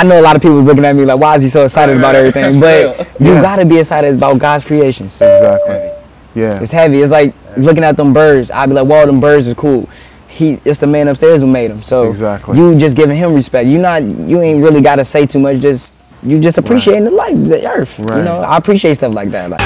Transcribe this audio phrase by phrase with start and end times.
[0.00, 1.62] I know a lot of people was looking at me like, why is he so
[1.64, 2.58] excited about everything?
[2.58, 3.42] That's But you Yeah.
[3.42, 5.12] gotta be excited about God's creations.
[5.20, 5.90] Exactly.
[6.34, 6.58] Yeah.
[6.62, 7.02] It's heavy.
[7.02, 8.50] It's like looking at them birds.
[8.50, 9.88] I'd be like, "Whoa, them birds is cool."
[10.28, 11.82] He, it's the man upstairs who made them.
[11.82, 12.56] So Exactly.
[12.56, 13.66] you just giving him respect.
[13.66, 15.58] You not, you ain't really gotta say too much.
[15.60, 17.98] Just you just appreciating the life, the earth.
[17.98, 19.50] You know, I appreciate stuff like that.
[19.50, 19.60] Like,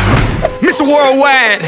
[0.61, 0.81] Mr.
[0.81, 1.63] Worldwide.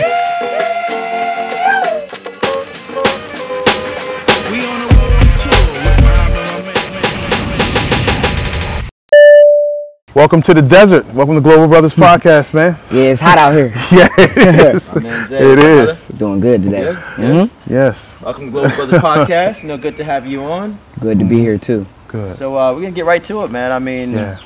[10.16, 11.04] Welcome to the desert.
[11.12, 12.78] Welcome to Global Brothers Podcast, man.
[12.90, 13.66] yeah, it's hot out here.
[13.92, 14.94] Yeah, it is.
[14.94, 16.06] man Jay, It is.
[16.16, 16.84] Doing good today.
[16.84, 16.96] Good?
[17.18, 17.50] Mhm.
[17.66, 18.22] Yes.
[18.22, 19.60] Welcome to Global Brothers Podcast.
[19.60, 20.78] You know, good to have you on.
[21.00, 21.84] Good to be here too.
[22.08, 22.34] Good.
[22.38, 23.72] So uh, we're gonna get right to it, man.
[23.72, 24.38] I mean, Yeah.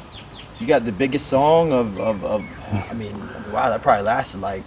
[0.59, 2.43] you got the biggest song of, of, of
[2.91, 3.15] I mean,
[3.53, 4.65] wow, that probably lasted like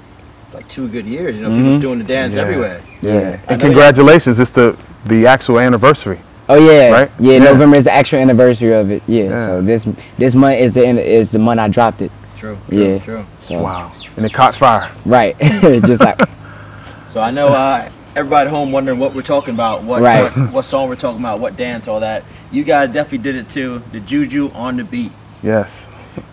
[0.53, 1.35] like two good years.
[1.35, 1.63] You know, Mhm.
[1.63, 2.43] people's doing the dance Yeah.
[2.43, 2.79] everywhere.
[3.01, 3.39] Yeah.
[3.49, 4.39] I And congratulations.
[4.39, 6.19] It's the the actual anniversary.
[6.49, 6.91] Oh yeah.
[6.91, 7.11] Right?
[7.19, 7.39] Yeah, Yeah.
[7.39, 9.01] November is the actual anniversary of it.
[9.07, 9.23] Yeah.
[9.25, 9.45] Yeah.
[9.45, 12.11] So this this month is the end- is the month I dropped it.
[12.37, 12.57] True.
[12.69, 12.99] True, Yeah.
[12.99, 13.25] True.
[13.41, 13.91] So Wow.
[14.17, 14.91] And it caught fire.
[15.05, 15.37] right.
[15.89, 16.19] just like
[17.09, 20.35] So I know uh, everybody at home wondering what we're talking about, what, Right.
[20.35, 22.23] what what song we're talking about, what dance, all that.
[22.51, 23.81] You guys definitely did it too.
[23.91, 25.11] The Juju on the beat.
[25.41, 25.83] Yes.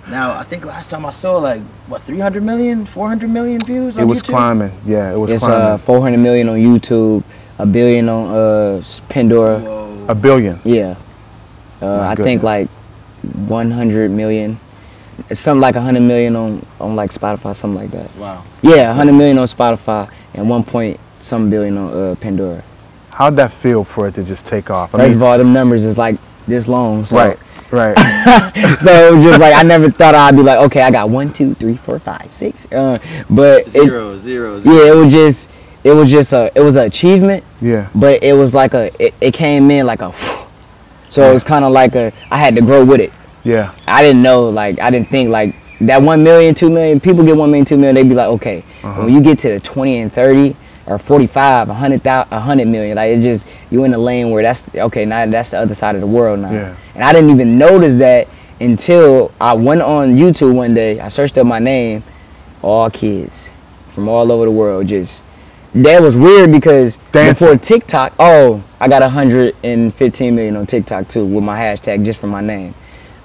[0.09, 4.03] Now I think last time I saw like what 300 million, 400 million views on
[4.03, 4.27] It was YouTube.
[4.31, 4.73] climbing.
[4.85, 5.67] Yeah, it was it's climbing.
[5.67, 7.23] uh 400 million on YouTube,
[7.61, 9.61] a billion on uh Pandora.
[9.61, 9.90] Whoa.
[10.09, 10.61] A billion.
[10.65, 10.97] Yeah.
[11.81, 12.69] Uh, I think like
[13.23, 14.59] 100 million.
[15.29, 18.15] It's something like 100 million on, on like Spotify, something like that.
[18.17, 18.45] Wow.
[18.63, 22.63] Yeah, 100 million on Spotify and 1 point some billion on uh, Pandora.
[23.13, 24.95] How'd that feel for it to just take off?
[24.95, 27.05] I First mean, of all, them numbers is like this long.
[27.05, 27.39] So, right,
[27.71, 27.99] right.
[28.81, 31.31] so it was just like I never thought I'd be like, okay, I got one,
[31.33, 32.71] two, three, four, five, six.
[32.73, 32.99] Uh,
[33.29, 34.75] but it, Zero, zero, zero.
[34.75, 35.50] yeah, it was just,
[35.85, 37.43] it was just a, it was an achievement.
[37.61, 40.13] yeah, but it was like a it, it came in like a
[41.11, 44.03] so it was kind of like a i had to grow with it yeah, i
[44.03, 47.51] didn't know like i didn't think like that 1 million 2 million people get one
[47.51, 47.95] million, two million.
[47.95, 49.03] They'd be like okay Uh-huh.
[49.05, 50.55] when you get to the 20 and 30
[50.87, 55.05] or 45 100 100 million like it just you in the lane where that's okay
[55.07, 56.77] now that's the other side of the world now Yeah.
[56.95, 58.29] and i didn't even notice that
[58.61, 62.03] until i went on youtube one day i searched up my name
[62.63, 63.49] all kids
[63.95, 65.23] from all over the world just
[65.75, 67.33] that was weird because Dancing.
[67.47, 72.27] before TikTok, oh, I got 115 million on TikTok too with my hashtag just for
[72.27, 72.75] my name.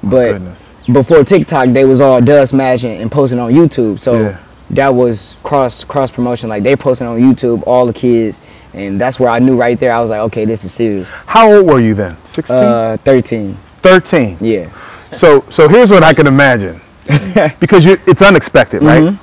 [0.04, 0.62] But goodness.
[0.92, 4.00] before TikTok, they was all Dubsmashing and posting on YouTube.
[4.00, 4.38] So Yeah.
[4.72, 6.50] that was cross cross promotion.
[6.50, 8.40] Like they posting on YouTube, all the kids,
[8.74, 9.92] and that's where I knew right there.
[9.94, 11.08] I was like, okay, this is serious.
[11.26, 12.16] How old were you then?
[12.26, 12.56] 16?
[12.56, 13.58] Uh, 13.
[13.82, 14.38] 13.
[14.42, 14.70] Yeah.
[15.14, 16.82] So, so here's what I can imagine.
[17.60, 19.04] because you, it's unexpected, right?
[19.04, 19.20] Mhm.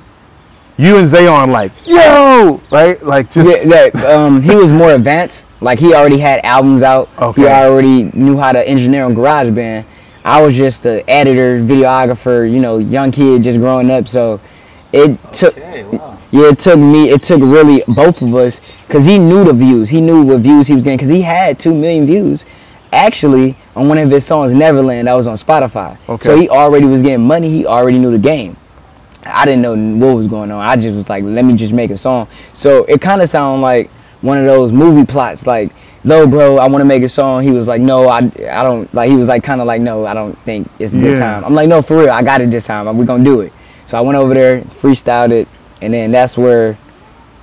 [0.77, 3.01] You and Zayon like, yo, right?
[3.03, 5.45] Like just, Yeah, that, um, he was more advanced.
[5.61, 7.09] Like he already had albums out.
[7.19, 7.41] Okay.
[7.43, 9.85] He already knew how to engineer on GarageBand.
[10.25, 14.07] I was just the editor, videographer, you know, young kid just growing up.
[14.07, 14.39] So
[14.91, 16.17] it took, Okay, wow.
[16.31, 18.59] yeah, it took me, it took really both of us,
[18.89, 19.89] cause he knew the views.
[19.89, 22.45] He knew what views he was getting, cause he had two million views.
[22.91, 25.97] Actually, on one of his songs, Neverland, that was on Spotify.
[26.07, 26.23] Okay.
[26.25, 27.49] So he already was getting money.
[27.49, 28.55] He already knew the game.
[29.25, 30.61] I didn't know what was going on.
[30.61, 32.27] I just was like, let me just make a song.
[32.53, 33.89] So it kind of sounded like
[34.21, 35.71] one of those movie plots, like,
[36.03, 38.17] "No, bro, I want to make a song." He was like, "No, I,
[38.49, 40.97] I don't." Like he was like, kind of like, "No, I don't think it's a
[40.97, 41.19] good Yeah.
[41.19, 42.85] time." I'm like, "No, for real, I got it this time.
[42.97, 43.51] We're gonna do it."
[43.85, 45.47] So I went over there, freestyled it,
[45.81, 46.77] and then that's where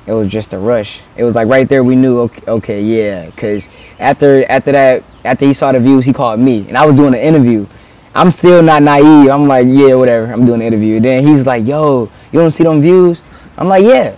[0.06, 1.00] it was just a rush.
[1.16, 3.68] It was like right there we knew, okay, okay yeah, because
[3.98, 7.14] after after that, after he saw the views, he called me, and I was doing
[7.14, 7.66] an interview.
[8.14, 9.30] I'm still not naive.
[9.30, 10.32] I'm like, yeah, whatever.
[10.32, 10.98] I'm doing an interview.
[11.00, 13.22] Then he's like, yo, you don't see them views?
[13.56, 14.16] I'm like, yeah,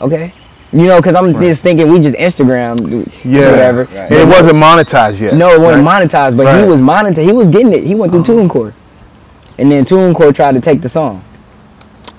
[0.00, 0.32] okay.
[0.72, 1.42] You know, because I'm Right.
[1.46, 3.50] just thinking we just Instagram, yeah.
[3.50, 3.84] whatever.
[3.84, 3.96] Right.
[4.10, 5.34] And it wasn't monetized yet.
[5.34, 6.02] No, it wasn't right?
[6.08, 7.24] monetized, but he was monetized.
[7.24, 7.84] He was getting it.
[7.84, 8.72] He went through TuneCore,
[9.58, 11.22] and then TuneCore tried to take the song.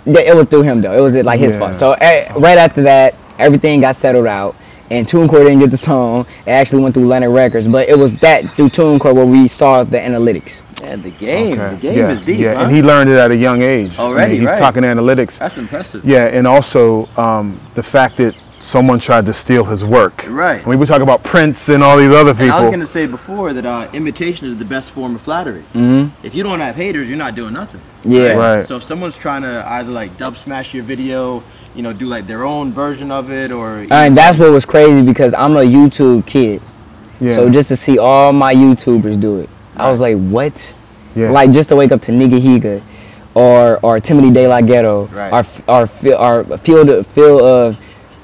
[0.06, 0.94] Yeah, It was through him though.
[0.97, 1.59] It was like his Yeah.
[1.59, 1.75] fault.
[1.80, 4.56] So eh, right after that, everything got settled out,
[4.90, 6.25] and TuneCore didn't get the song.
[6.47, 9.84] It actually went through Leonard Records, but it was that through TuneCore where we saw
[9.84, 10.62] the analytics.
[10.81, 11.75] Man, the game, Okay.
[11.75, 12.09] the game yeah.
[12.12, 12.62] is deep, Yeah, huh?
[12.63, 13.92] and he learned it at a young age.
[13.98, 14.59] I Already, mean, he's right.
[14.59, 15.38] talking analytics.
[15.38, 16.06] That's impressive.
[16.06, 20.25] Yeah, and also um, the fact that someone tried to steal his work.
[20.27, 20.65] Right.
[20.65, 22.71] I mean, we talk about Prince and all these other And I was people.
[22.71, 25.63] gonna say before that uh, imitation is the best form of flattery.
[25.74, 26.25] Mm-hmm.
[26.25, 27.81] If you don't have haters, you're not doing nothing.
[28.03, 28.33] Yeah.
[28.33, 28.65] Right.
[28.65, 31.44] So if someone's trying to either like Dubsmash your video,
[31.75, 35.01] you know, do like their own version of it, or And that's what was crazy
[35.01, 36.62] because I'm a YouTube kid.
[37.19, 37.36] Yeah.
[37.36, 40.75] So just to see all my YouTubers do it, I was like, what?
[41.15, 41.31] Yeah.
[41.31, 42.81] Like just to wake up to Nigahiga,
[43.33, 45.33] or or Timothy De La Ghetto, Right.
[45.33, 47.75] or or Phil or Phil Phil uh,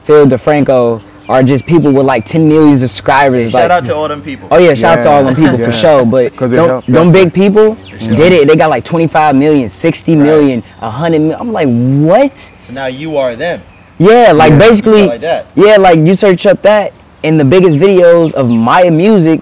[0.03, 3.51] Phil DeFranco, are just people with like 10 million subscribers.
[3.51, 4.47] Shout like, out to all them people.
[4.51, 5.65] Oh yeah, shout out to all them people yeah.
[5.65, 6.05] for sure.
[6.05, 8.47] But them, them big people did it.
[8.47, 11.39] They got like 25 million, 60 million, 100 million.
[11.39, 12.37] I'm like, what?
[12.61, 13.61] So now you are them.
[13.97, 14.59] Yeah, like Yeah.
[14.59, 15.21] basically, Like
[15.55, 16.93] yeah, like you search up that,
[17.23, 19.41] and the biggest videos of my music,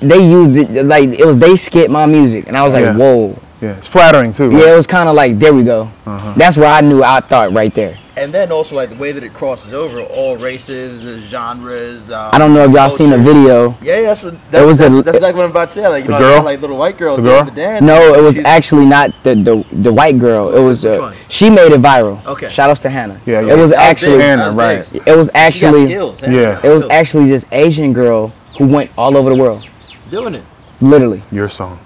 [0.00, 2.96] they used it like it was they skit my music, and I was like, Yeah.
[2.96, 3.38] whoa.
[3.60, 4.52] Yeah, it's flattering too.
[4.52, 4.68] Yeah, right?
[4.68, 5.90] it was kind of like there we go.
[6.06, 6.32] Uh-huh.
[6.36, 7.98] That's where I knew I thought right there.
[8.16, 12.08] And then also like the way that it crosses over all races, uh, genres.
[12.08, 13.70] Um, I don't know if y'all seen the video.
[13.82, 14.50] Yeah, yeah, that's what.
[14.52, 15.88] That's, was that's, a- that's exactly what I'm about to say.
[15.88, 16.36] Like you The know, girl?
[16.38, 17.44] saw, like little white girl The doing girl?
[17.46, 17.82] the dance.
[17.84, 20.54] No, it was She's- actually not the the, the white girl.
[20.56, 22.24] It was uh, she made it viral.
[22.26, 22.48] Okay.
[22.48, 23.20] Shout outs to Hannah.
[23.26, 23.54] Yeah, It yeah.
[23.54, 24.20] was That was actually big.
[24.20, 24.86] Hannah, right.
[24.94, 26.60] it was She got actually skills, Yeah.
[26.62, 29.66] It was actually this Asian girl who went all over the world.
[30.10, 30.44] Doing it.
[30.80, 31.22] Literally.
[31.30, 31.78] Your song.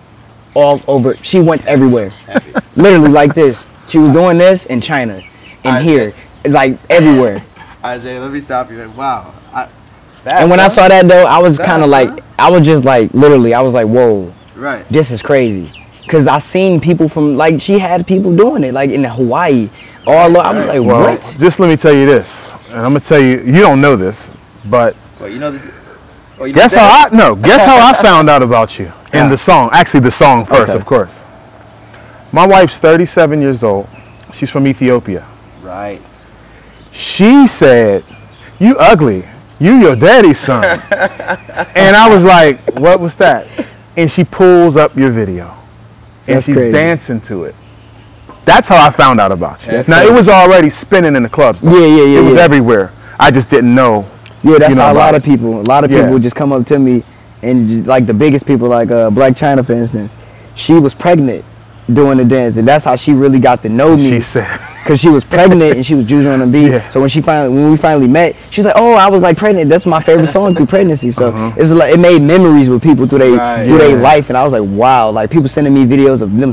[0.54, 1.16] all over.
[1.16, 2.12] She went everywhere.
[2.76, 3.64] Literally like this.
[3.88, 5.22] She was doing this in China,
[5.64, 6.14] and I here,
[6.44, 7.44] like everywhere.
[7.84, 8.78] Isaiah, let me stop you.
[8.84, 9.34] Like, wow.
[9.52, 9.68] I,
[10.24, 12.04] and when I saw that though, I was kind of huh?
[12.14, 14.88] like, I was just like, literally, I was like, whoa, right.
[14.88, 15.70] this is crazy.
[16.08, 19.70] Cause I seen people from like she had people doing it like in Hawaii,
[20.06, 21.36] all I was like, Well, what?
[21.38, 22.28] just let me tell you this,
[22.68, 23.40] and I'm gonna tell you.
[23.40, 24.28] You don't know this,
[24.66, 25.81] but Well, you know the.
[26.38, 27.34] Oh, guess how I no.
[27.36, 29.24] Guess how I found out about you Yeah.
[29.24, 29.70] in the song.
[29.72, 30.72] Actually, the song first, Okay.
[30.78, 31.10] of course.
[32.32, 33.88] My wife's 37 years old.
[34.32, 35.24] She's from Ethiopia.
[35.62, 36.00] Right.
[36.92, 38.04] She said,
[38.58, 39.24] "You ugly.
[39.58, 40.64] You your daddy's son."
[41.74, 43.46] and I was like, "What was that?"
[43.96, 45.54] And she pulls up your video,
[46.26, 46.72] and That's she's crazy.
[46.72, 47.54] dancing to it.
[48.44, 49.72] That's how I found out about you.
[49.72, 51.60] That's now it was already spinning in the clubs.
[51.60, 51.70] though.
[51.70, 52.42] Yeah, yeah, yeah, It was yeah.
[52.42, 52.90] everywhere.
[53.20, 54.06] I just didn't know.
[54.42, 56.02] Yeah, that's you know how a lot of people, a lot of Yeah.
[56.02, 57.02] people just come up to me,
[57.42, 60.12] and just, like the biggest people, like uh, Blac Chyna, for instance,
[60.54, 61.44] she was pregnant
[61.92, 64.08] doing the dance, and that's how she really got to know me.
[64.10, 66.70] She said, Cause she was pregnant and she was juicing on the beat.
[66.72, 66.88] Yeah.
[66.88, 69.70] So when she finally, when we finally met, she's like, "Oh, I was like pregnant.
[69.70, 71.52] That's my favorite song through pregnancy." So Uh-huh.
[71.56, 73.68] it's like it made memories with people through their Right.
[73.68, 76.52] through their life, and I was like, "Wow!" Like people sending me videos of them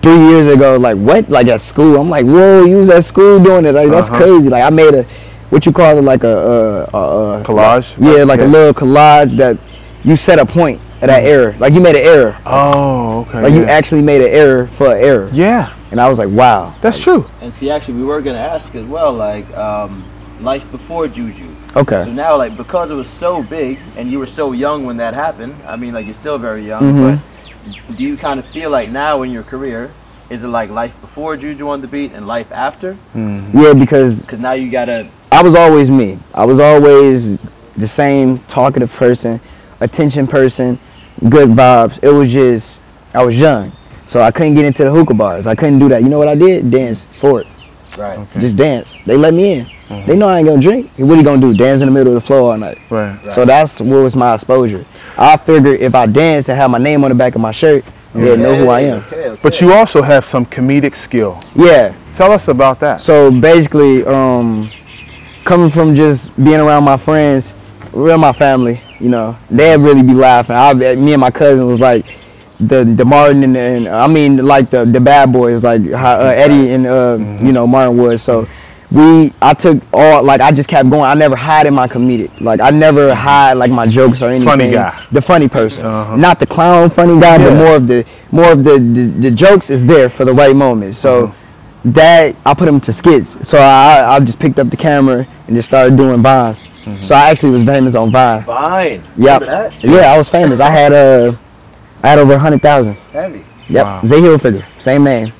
[0.00, 1.98] three years ago, like what, like at school.
[2.00, 3.74] I'm like, "Whoa, you was at school doing it?
[3.74, 4.16] Like that's Uh-huh.
[4.24, 5.04] crazy." Like I made a,
[5.52, 7.92] what you call it, like a, a, a, a Collage?
[7.98, 8.46] Yeah, like Yeah.
[8.46, 9.58] a little collage that
[10.02, 11.54] you set a point at that error.
[11.58, 12.34] Like you made an error.
[12.46, 15.28] "Oh, okay." Like you actually made an error for an error.
[15.30, 17.26] Yeah, And I was like, "Wow." that's true.
[17.42, 20.02] And see, actually, we were gonna ask as well, like, um,
[20.40, 21.48] life before Juju.
[21.76, 22.04] Okay.
[22.04, 25.12] So now, like, because it was so big and you were so young when that
[25.12, 25.54] happened.
[25.68, 27.02] I mean, like, you're still very young, Mhm.
[27.04, 29.90] but do you kind of feel like now in your career,
[30.30, 32.96] is it like life before Juju on the beat and life after?
[33.14, 33.52] Mhm.
[33.52, 35.06] Yeah, because Because now you gotta.
[35.32, 36.18] I was always me.
[36.34, 37.38] I was always
[37.78, 39.40] the same talkative person,
[39.80, 40.78] attention person,
[41.30, 41.98] good vibes.
[42.02, 42.78] It was just
[43.14, 43.72] I was young,
[44.04, 45.46] so I couldn't get into the hookah bars.
[45.46, 46.02] I couldn't do that.
[46.02, 46.70] You know what I did?
[46.70, 47.46] Dance for it.
[47.96, 48.18] Right.
[48.18, 48.40] Okay.
[48.40, 48.94] Just dance.
[49.06, 49.66] They let me in.
[50.06, 50.90] They know I ain't gonna drink.
[50.98, 51.54] What you gonna do?
[51.54, 52.78] Dance in the middle of the floor all night.
[52.90, 53.16] Right.
[53.24, 53.32] Right.
[53.32, 54.84] So that's what was my exposure.
[55.16, 57.84] I figured if I dance and have my name on the back of my shirt,
[58.14, 58.98] they'll know who I am.
[59.04, 59.40] Okay, okay.
[59.42, 61.42] But you also have some comedic skill.
[61.54, 61.94] Yeah.
[62.14, 63.00] Tell us about that.
[63.00, 64.70] So basically, um,
[65.44, 67.52] coming from just being around my friends,
[67.94, 70.56] around my family, you know, they'd really be laughing.
[70.56, 72.06] I, me and my cousin was like
[72.60, 76.32] the the Martin and, and I mean like the the bad boys, like how uh,
[76.36, 78.22] Eddie and uh, you know Martin was.
[78.22, 78.46] So
[78.92, 81.02] we, I took all like I just kept going.
[81.02, 82.30] I never hide in my comedic.
[82.40, 84.46] Like I never hide like my jokes or anything.
[84.46, 85.04] Funny guy.
[85.10, 86.16] The funny person, Uh-huh.
[86.16, 89.70] not the clown funny guy, but more of the more of the, the the jokes
[89.70, 90.94] is there for the right moment.
[90.94, 91.34] So Uh-huh.
[91.84, 93.48] That I put them to skits.
[93.48, 96.64] So I I just picked up the camera and just started doing vines.
[96.64, 97.02] Mm-hmm.
[97.02, 98.42] So I actually was famous on Vine.
[98.44, 99.04] Fine.
[99.16, 99.40] Yep.
[99.42, 99.84] That?
[99.84, 100.60] Yeah, I was famous.
[100.60, 101.32] I had uh
[102.02, 102.94] I had over a hundred thousand.
[103.12, 103.44] Heavy.
[103.68, 103.84] Yep.
[103.84, 104.02] Wow.
[104.06, 104.64] Zay Hilfiger.
[104.80, 105.32] Same name.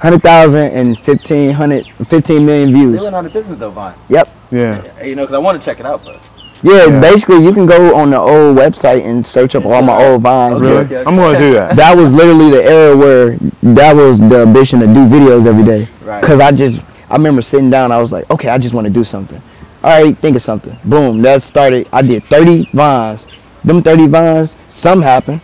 [0.00, 3.00] Hundred thousand and fifteen hundred fifteen million They views.
[3.02, 3.94] went out of business though, Vine.
[4.08, 4.28] Yep.
[4.50, 5.02] Yeah.
[5.04, 6.20] You know, because I want to check it out, but.
[6.62, 7.00] Yeah, Yeah.
[7.00, 10.58] basically you can go on the old website and search up all my old vines.
[10.60, 10.78] Okay, bro.
[10.80, 11.04] okay.
[11.08, 11.76] I'm gonna do that.
[11.76, 15.88] That was literally the era where that was the ambition to do videos every day.
[16.04, 16.22] Right.
[16.22, 17.92] Cause I just, I remember sitting down.
[17.92, 19.40] I was like, okay, I just want to do something.
[19.82, 20.76] All right, think of something.
[20.84, 21.88] Boom, that started.
[21.92, 23.26] I did 30 vines.
[23.64, 25.40] Them 30 vines, some happened,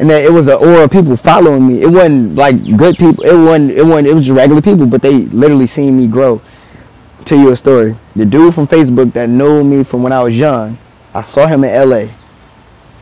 [0.00, 1.82] and then it was an aura of people following me.
[1.82, 3.22] It wasn't like good people.
[3.24, 3.70] It wasn't.
[3.72, 4.08] It wasn't.
[4.08, 6.40] It was just regular people, but they literally seen me grow.
[7.24, 7.96] Tell you a story.
[8.16, 10.76] The dude from Facebook that knew me from when I was young,
[11.14, 12.06] I saw him in LA.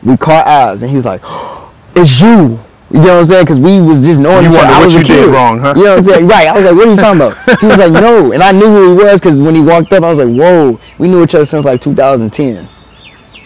[0.03, 1.21] We caught eyes, and he was like,
[1.95, 2.59] "It's you."
[2.91, 3.45] You know what I'm saying?
[3.45, 4.67] Because we was just knowing You each other.
[4.73, 5.33] I what was a you did kid.
[5.33, 5.73] wrong, huh?
[5.77, 6.27] You know what I'm saying?
[6.27, 6.47] Right.
[6.47, 7.59] I was like, what are you talking about?
[7.59, 8.31] He was like, no.
[8.31, 10.79] And I knew who he was because when he walked up, I was like, whoa.
[10.97, 12.67] We knew each other since like 2010.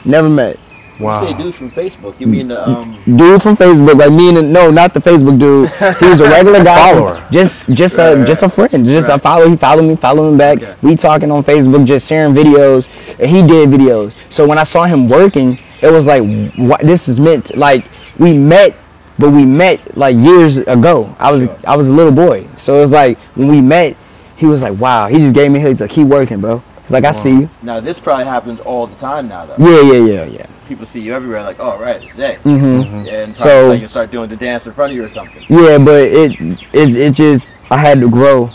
[0.06, 0.58] Never met.
[1.04, 1.22] Wow.
[1.22, 2.20] You say dudes from Facebook.
[2.20, 2.98] You mean the um?
[3.06, 5.70] dude from Facebook, like me and no, not the Facebook dude.
[6.00, 7.28] He was a regular guy, Follower.
[7.32, 8.28] just just Right, a right.
[8.28, 9.22] just a friend, just a Right.
[9.22, 9.50] follow.
[9.50, 10.58] He followed me, followed him back.
[10.58, 10.76] Okay.
[10.82, 12.88] We talking on Facebook, just sharing videos.
[13.20, 14.16] And he did videos.
[14.30, 16.24] So when I saw him working, it was like,
[16.58, 16.82] what?
[16.82, 17.46] This is meant.
[17.48, 17.86] To, like
[18.18, 18.76] we met,
[19.20, 21.14] but we met like years ago.
[21.20, 23.96] I was I was a little boy, so it was like when we met,
[24.38, 25.08] he was like, wow.
[25.08, 26.62] He just gave me his like, keep working, bro.
[26.84, 27.50] He's like, I see you.
[27.62, 29.56] Now this probably happens all the time now though.
[29.58, 30.46] Yeah, yeah, yeah, yeah.
[30.68, 32.36] People see you everywhere, like, oh right, it's Zay.
[32.44, 35.10] hmm And So- so like you start doing the dance in front of you or
[35.10, 35.44] something.
[35.50, 36.40] Yeah, but it
[36.74, 38.50] it it just I had to grow.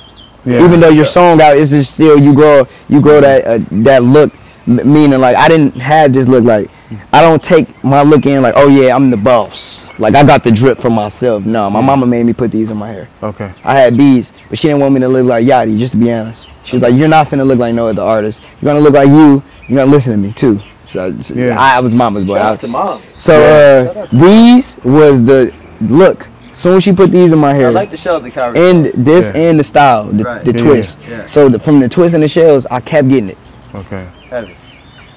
[0.44, 0.64] Yeah.
[0.64, 4.02] Even though your song out is just still you grow you grow that uh, that
[4.02, 4.32] look
[4.66, 6.70] m- meaning like I didn't have this look like
[7.12, 10.44] I don't take my look in like oh yeah I'm the boss like I got
[10.44, 13.50] the drip for myself no my mama made me put these in my hair Okay.
[13.64, 16.10] I had beads but she didn't want me to look like Yachty just to be
[16.10, 18.94] honest she was like you're not finna look like no other artist you're gonna look
[18.94, 21.58] like you you're gonna listen to me too so so Yeah.
[21.60, 23.02] I, I was mama's boy Shout I- out to mom.
[23.16, 27.68] so Shout uh these was the look soon as she put these in my hair
[27.68, 28.58] I like the shout out to Kyrie.
[28.70, 29.40] and this Yeah.
[29.50, 30.44] and the style, the, Right.
[30.44, 30.98] the Yeah, twist.
[31.08, 31.26] yeah.
[31.26, 33.38] So the, from the twist and the shells, I kept getting it
[33.74, 34.04] Okay.
[34.30, 34.56] Heavy.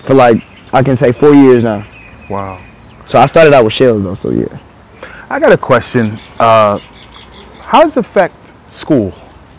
[0.03, 1.83] for like I can say four years now.
[2.29, 2.59] Wow.
[3.07, 4.13] So I started out with shells though.
[4.13, 4.45] So yeah,
[5.29, 6.17] I got a question.
[6.39, 6.77] Uh,
[7.61, 8.35] how does it affect
[8.69, 9.13] school?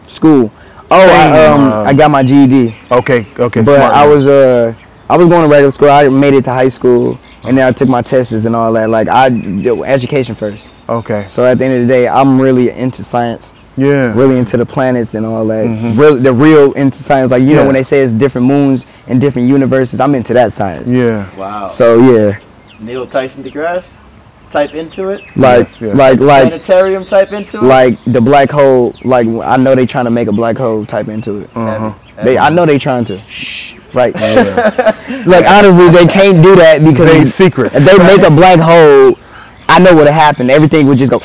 [0.09, 0.53] school.
[0.91, 3.27] Oh, I um uh, I got my GED, Okay.
[3.39, 3.63] Okay.
[3.63, 4.09] but smart I man.
[4.15, 4.75] was uh
[5.11, 5.91] I was going to regular school.
[5.91, 8.89] I made it to high school, and then I took my tests and all that.
[8.89, 9.27] Like I
[9.85, 10.69] education first.
[10.89, 11.27] Okay.
[11.29, 13.53] So at the end of the day, I'm really into science.
[13.75, 14.13] Yeah.
[14.15, 15.65] really into the planets and all that.
[15.65, 15.97] Mhm.
[15.97, 17.57] Real, the real into science, like you Yeah.
[17.57, 20.87] know when they say it's different moons and different universes, I'm into that science.
[20.89, 21.25] Yeah.
[21.39, 21.69] Wow.
[21.69, 22.37] So yeah,
[22.81, 23.85] Neil Tyson deGrasse.
[24.51, 25.23] Type into it.
[25.37, 25.97] like Yes, yes.
[25.97, 27.07] like like Planetarium.
[27.07, 27.63] Type into it.
[27.63, 28.95] like the black hole.
[29.05, 31.49] Like I know they trying to make a black hole type into it.
[31.57, 31.93] Uh huh.
[32.23, 32.31] Heavy.
[32.35, 33.21] They I know they trying to.
[33.95, 34.15] Right.
[34.15, 37.77] Like honestly, they can't do that because Vague if secrets.
[37.77, 39.19] if they make a black hole,
[39.69, 40.51] I know what happened.
[40.51, 41.21] Everything would just go.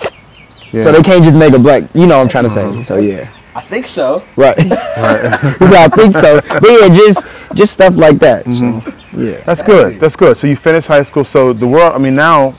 [0.72, 0.84] Yeah.
[0.84, 1.84] So they can't just make a black.
[1.94, 2.64] You know what I'm trying to say.
[2.64, 2.86] Mhm.
[2.86, 3.30] So yeah.
[3.56, 4.24] I think so.
[4.36, 4.58] Right.
[4.58, 4.68] Right.
[5.62, 6.42] yeah, I think so.
[6.42, 8.46] But yeah, just just stuff like that.
[8.46, 8.84] Mhm.
[9.14, 9.42] Yeah.
[9.46, 10.00] That's good.
[10.00, 10.38] That's good.
[10.38, 11.24] So you finished high school.
[11.26, 11.94] So the world.
[11.96, 12.54] I mean, now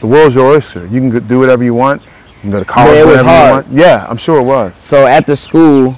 [0.00, 0.86] the world's your oyster.
[0.86, 2.02] You can do whatever you want.
[2.02, 3.64] You can go to college Yeah, it was whenever you hard.
[3.66, 3.76] want.
[3.78, 4.74] Yeah, I'm sure it was.
[4.78, 5.96] So at the school,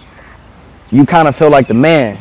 [0.91, 2.19] you kind of feel like the man,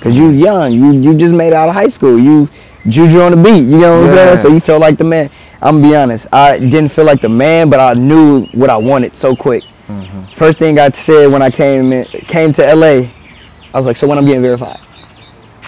[0.00, 0.72] cause you young.
[0.72, 2.18] You you just made it out of high school.
[2.18, 2.48] You
[2.88, 3.62] juju on the beat.
[3.64, 4.24] You know what I'm Yeah.
[4.34, 4.36] saying?
[4.38, 5.30] So you feel like the man.
[5.60, 6.26] I'm gonna be honest.
[6.32, 9.64] I didn't feel like the man, but I knew what I wanted so quick.
[9.88, 10.34] Mm-hmm.
[10.34, 13.10] First thing I said when I came in, came to LA, I
[13.74, 14.78] was like, so when I'm getting verified.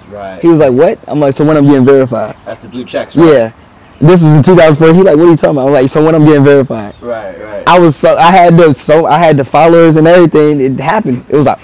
[0.09, 0.41] Right.
[0.41, 0.99] He was like, what?
[1.09, 2.37] I'm like, so when I'm getting verified.
[2.61, 3.17] The blue checks.
[3.17, 3.33] Right?
[3.33, 3.53] Yeah.
[4.01, 4.95] This was in 2004.
[4.95, 5.67] He like, what are you talking about?
[5.67, 6.95] I'm like, so when I'm getting verified.
[7.01, 7.39] Right.
[7.39, 7.65] Right.
[7.67, 10.61] I was so I had the so I had the followers and everything.
[10.61, 11.25] It happened.
[11.29, 11.59] It was like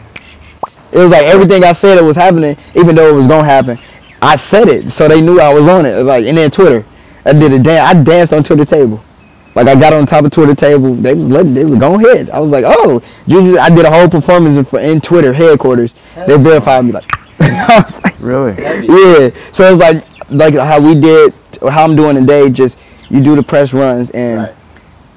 [0.92, 3.78] it was like everything I said it was happening, even though it was gonna happen.
[4.22, 6.02] I said it, so they knew I was on it.
[6.02, 6.84] Like and then Twitter,
[7.24, 7.94] I did a dance.
[7.94, 9.02] I danced on Twitter table.
[9.54, 10.94] Like I got on top of Twitter table.
[10.94, 12.28] They was letting they was go ahead.
[12.30, 13.58] I was like, oh, Juju.
[13.58, 15.94] I did a whole performance in, in Twitter headquarters.
[16.26, 16.92] They verified me.
[16.92, 18.54] Like I was like, Really.
[18.62, 19.30] Yeah.
[19.52, 22.50] So it's like like how we did, how I'm doing today.
[22.50, 22.78] Just
[23.08, 24.54] you do the press runs and Right.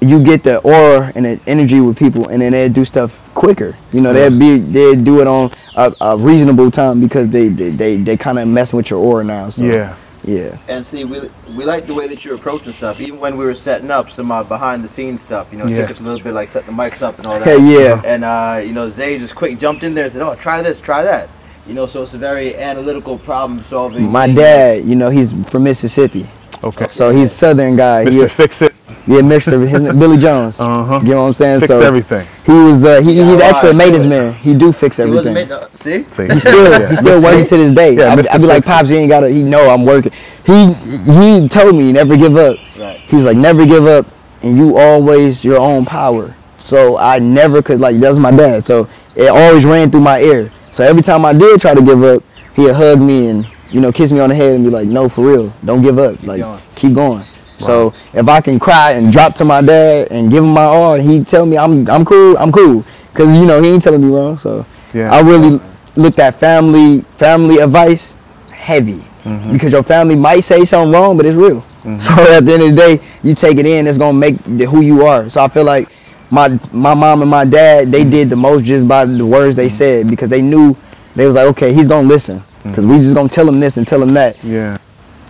[0.00, 3.76] You get the aura and the energy with people, and then they do stuff quicker.
[3.92, 7.70] You know, they'd be they do it on a, a reasonable time because they they
[7.70, 9.48] they, they kind of messing with your aura now.
[9.50, 9.94] So Yeah.
[10.24, 11.20] yeah, And see, we
[11.56, 13.00] we like the way that you're approaching stuff.
[13.00, 15.70] Even when we were setting up some uh, behind the scenes stuff, you know, it
[15.72, 15.82] Yeah.
[15.82, 17.46] took us a little bit like setting the mics up and all that.
[17.48, 20.34] okay, yeah, And uh, you know, Zay just quick jumped in there and said, "Oh,
[20.34, 21.28] try this, try that."
[21.66, 24.10] You know, so it's a very analytical problem solving.
[24.10, 24.34] my thing.
[24.36, 26.26] dad, you know, he's from Mississippi,
[26.62, 26.86] Okay.
[26.88, 28.08] so he's Southern guy.
[28.10, 28.74] He, Fix It.
[29.06, 30.60] yeah, mixed of his Billy Jones.
[30.60, 31.00] Uh huh.
[31.02, 31.60] You know what I'm saying?
[31.60, 32.26] Fix so everything.
[32.44, 34.34] he was uh, he, Yeah, he's well, actually a maintenance feel man.
[34.34, 35.48] He do fix He wasn't everything.
[35.48, 36.34] made, uh, see, See?
[36.34, 36.90] He still Yeah.
[36.90, 37.96] he still working to this day.
[37.96, 38.26] Yeah, I, Mr.
[38.30, 39.30] I be like, pops, you ain't gotta.
[39.30, 40.12] He know I'm working.
[40.44, 42.56] He he told me never give up.
[42.78, 42.98] right?
[43.08, 44.06] He's like, never give up,
[44.42, 46.34] and you always your own power.
[46.58, 48.64] So I never could like that was my dad.
[48.66, 48.86] So
[49.16, 50.52] it always ran through my ear.
[50.72, 52.22] So every time I did try to give up,
[52.54, 55.08] he'd hug me and you know kiss me on the head and be like, no,
[55.08, 56.22] for real, don't give up.
[56.22, 56.60] Like going.
[56.74, 57.24] keep going.
[57.58, 60.94] So if I can cry and drop to my dad and give him my all,
[60.94, 62.84] and he tell me I'm I'm cool, I'm cool,
[63.14, 64.38] cause you know he ain't telling me wrong.
[64.38, 65.12] So Yeah.
[65.12, 65.60] I really
[65.96, 68.14] looked at family family advice
[68.50, 69.52] heavy Mhm.
[69.52, 71.62] because your family might say something wrong, but it's real.
[71.84, 72.00] Mhm.
[72.00, 73.86] So at the end of the day, you take it in.
[73.86, 75.28] It's gonna make the, who you are.
[75.28, 75.88] So I feel like
[76.30, 79.68] my my mom and my dad they did the most just by the words they
[79.68, 80.74] said because they knew
[81.14, 83.86] they was like, okay, he's gonna listen because we just gonna tell them this and
[83.86, 84.76] tell them that, Yeah.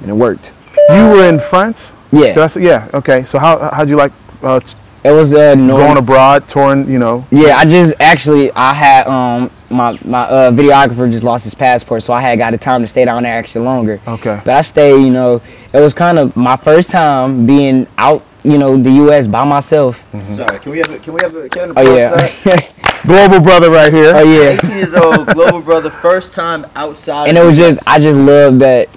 [0.00, 0.52] and it worked.
[0.88, 1.90] You were in France.
[2.12, 2.88] Yeah, That's, yeah.
[2.94, 3.24] Okay.
[3.26, 4.60] So how how'd you like uh,
[5.04, 6.90] it was uh, going abroad, touring?
[6.90, 7.24] You know.
[7.30, 12.02] Yeah, I just actually I had um my my uh, videographer just lost his passport,
[12.02, 14.00] so I had got the time to stay down there actually longer.
[14.08, 14.40] Okay.
[14.44, 15.40] But I stayed, you know,
[15.72, 19.28] it was kind of my first time being out, you know, the U.S.
[19.28, 20.02] by myself.
[20.34, 22.56] Sorry, can we have a, can we have a, can we Oh applause for yeah,
[22.56, 22.74] that?
[23.06, 24.12] Global brother right here.
[24.14, 24.50] oh yeah.
[24.50, 27.28] 18 years old, global brother, first time outside.
[27.28, 28.88] and of it was just I just love that,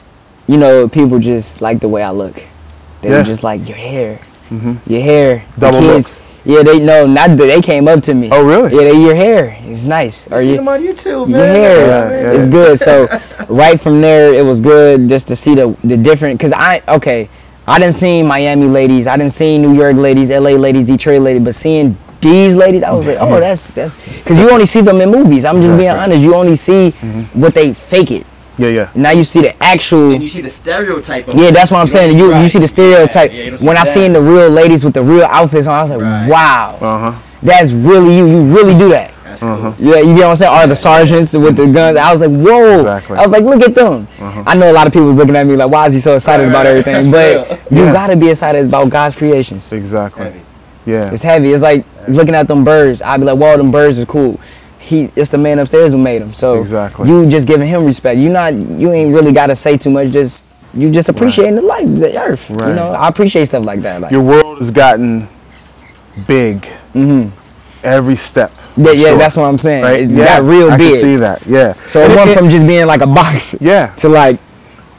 [0.47, 2.41] you know, people just like the way I look.
[3.01, 3.17] They Yeah.
[3.17, 4.19] were just like your hair,
[4.51, 4.77] Mhm.
[4.87, 5.43] your hair.
[5.57, 8.29] The Double kids, yeah, they no, not that they came up to me.
[8.31, 8.73] Oh, really?
[8.75, 12.09] Yeah, they, your hair is nice, or You you, them on YouTube, your hair Yeah,
[12.09, 12.41] is, yeah.
[12.43, 12.79] is good.
[12.79, 13.07] So
[13.47, 16.39] right from there, it was good just to see the the different.
[16.39, 17.29] Cause I okay,
[17.67, 20.57] I didn't see Miami ladies, I didn't see New York ladies, L.A.
[20.57, 23.97] ladies, Detroit ladies, but seeing these ladies, I was like, oh, that's that's.
[24.25, 25.45] Cause you only see them in movies.
[25.45, 26.03] I'm just being Exactly.
[26.15, 26.21] honest.
[26.21, 27.39] You only see Mm-hmm.
[27.41, 28.25] what they fake it.
[28.57, 28.89] Yeah, yeah.
[28.95, 30.11] Now you see the actual.
[30.11, 32.17] And you see the stereotype of Yeah, that's what I'm saying.
[32.17, 33.31] You you see the stereotype.
[33.31, 33.93] Yeah, yeah, you don't see when I that.
[33.93, 36.27] seen the real ladies with the real outfits on, I was like, Right.
[36.29, 37.19] wow, Uh huh.
[37.41, 38.27] that's really you.
[38.27, 39.09] You really do that.
[39.39, 39.49] Cool.
[39.49, 39.73] Uh-huh.
[39.79, 40.63] Yeah, you get what I'm saying?
[40.63, 41.97] Or the sergeants with the guns.
[41.97, 42.77] I was like, whoa.
[42.81, 43.17] Exactly.
[43.17, 44.07] I was like, look at them.
[44.21, 44.43] Uh-huh.
[44.45, 46.15] I know a lot of people was looking at me like, why is he so
[46.15, 47.11] excited Right, about right, everything?
[47.11, 47.79] that's But real.
[47.79, 47.91] you Yeah.
[47.93, 49.71] gotta be excited about God's creations.
[49.71, 50.31] Exactly.
[50.85, 51.11] Yeah.
[51.13, 51.51] It's heavy.
[51.51, 53.01] It's like looking at them birds.
[53.01, 54.39] I'd be like, whoa, them birds are cool.
[54.79, 56.33] He, it's the man upstairs who made them.
[56.33, 57.07] So Exactly.
[57.09, 58.17] you just giving him respect.
[58.19, 60.09] You not, you ain't really gotta say too much.
[60.11, 62.49] Just you just appreciating the life, the earth.
[62.49, 64.01] You know, I appreciate stuff like that.
[64.01, 65.27] Like, Your world has gotten
[66.27, 67.27] big hmm
[67.83, 68.51] every step.
[68.77, 69.17] yeah, yeah, Sure.
[69.17, 69.83] that's what I'm saying.
[69.83, 69.99] Right?
[70.01, 70.25] It yeah.
[70.39, 70.93] got real I big.
[70.93, 71.45] can see that.
[71.45, 71.73] Yeah.
[71.87, 73.87] So it And went it- from just being like a box Yeah.
[73.97, 74.39] to like,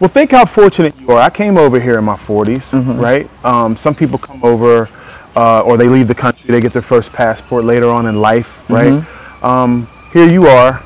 [0.00, 1.18] Well, think how fortunate you are.
[1.20, 2.98] I came over here in my 40s, Mm-hmm.
[2.98, 3.28] right?
[3.44, 4.88] Um, some people come over
[5.36, 8.48] uh, or they leave the country, they get their first passport later on in life,
[8.70, 8.92] right?
[8.92, 9.44] Mm-hmm.
[9.46, 10.82] Um, here you are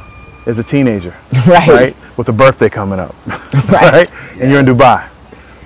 [0.46, 1.14] as a teenager,
[1.46, 1.96] right, right?
[2.16, 3.14] With a birthday coming up,
[3.68, 4.10] right?
[4.40, 5.08] And you're in Dubai.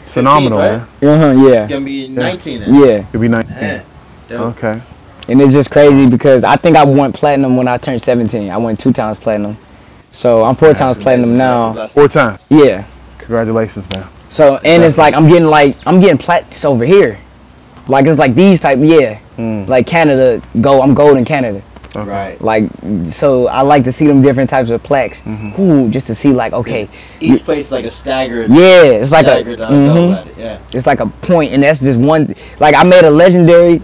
[0.03, 0.79] It's phenomenal, right?
[1.01, 1.33] man.
[1.33, 2.75] Uh-huh, yeah, Gonna be 19 then.
[2.75, 3.07] yeah.
[3.13, 3.55] You'll be 19.
[3.55, 3.85] Man.
[4.31, 4.83] Okay.
[5.29, 8.51] And it's just crazy because I think I went platinum when I turned 17.
[8.51, 9.57] I went two times platinum.
[10.11, 11.87] So I'm four times platinum now.
[11.87, 12.39] Four times.
[12.49, 12.85] Yeah.
[13.19, 14.07] Congratulations, man.
[14.29, 17.19] So and it's like I'm getting like I'm getting plaques over here.
[17.89, 19.19] Like it's like these type, yeah.
[19.39, 19.67] Mm.
[19.67, 20.83] Like Canada, go.
[20.83, 21.63] I'm gold in Canada.
[21.95, 22.09] Okay.
[22.09, 22.41] Right.
[22.41, 22.71] Like
[23.11, 25.21] so, I like to see them different types of plaques.
[25.21, 25.59] Mhm.
[25.59, 26.89] Ooh, just to see like okay,
[27.21, 28.49] Each place like a staggered.
[28.51, 30.27] yeah, it's like a staggered, uh, mhm.
[30.27, 30.59] it, Yeah.
[30.73, 32.35] it's like a point, and that's just one.
[32.61, 33.83] Like I made a legendary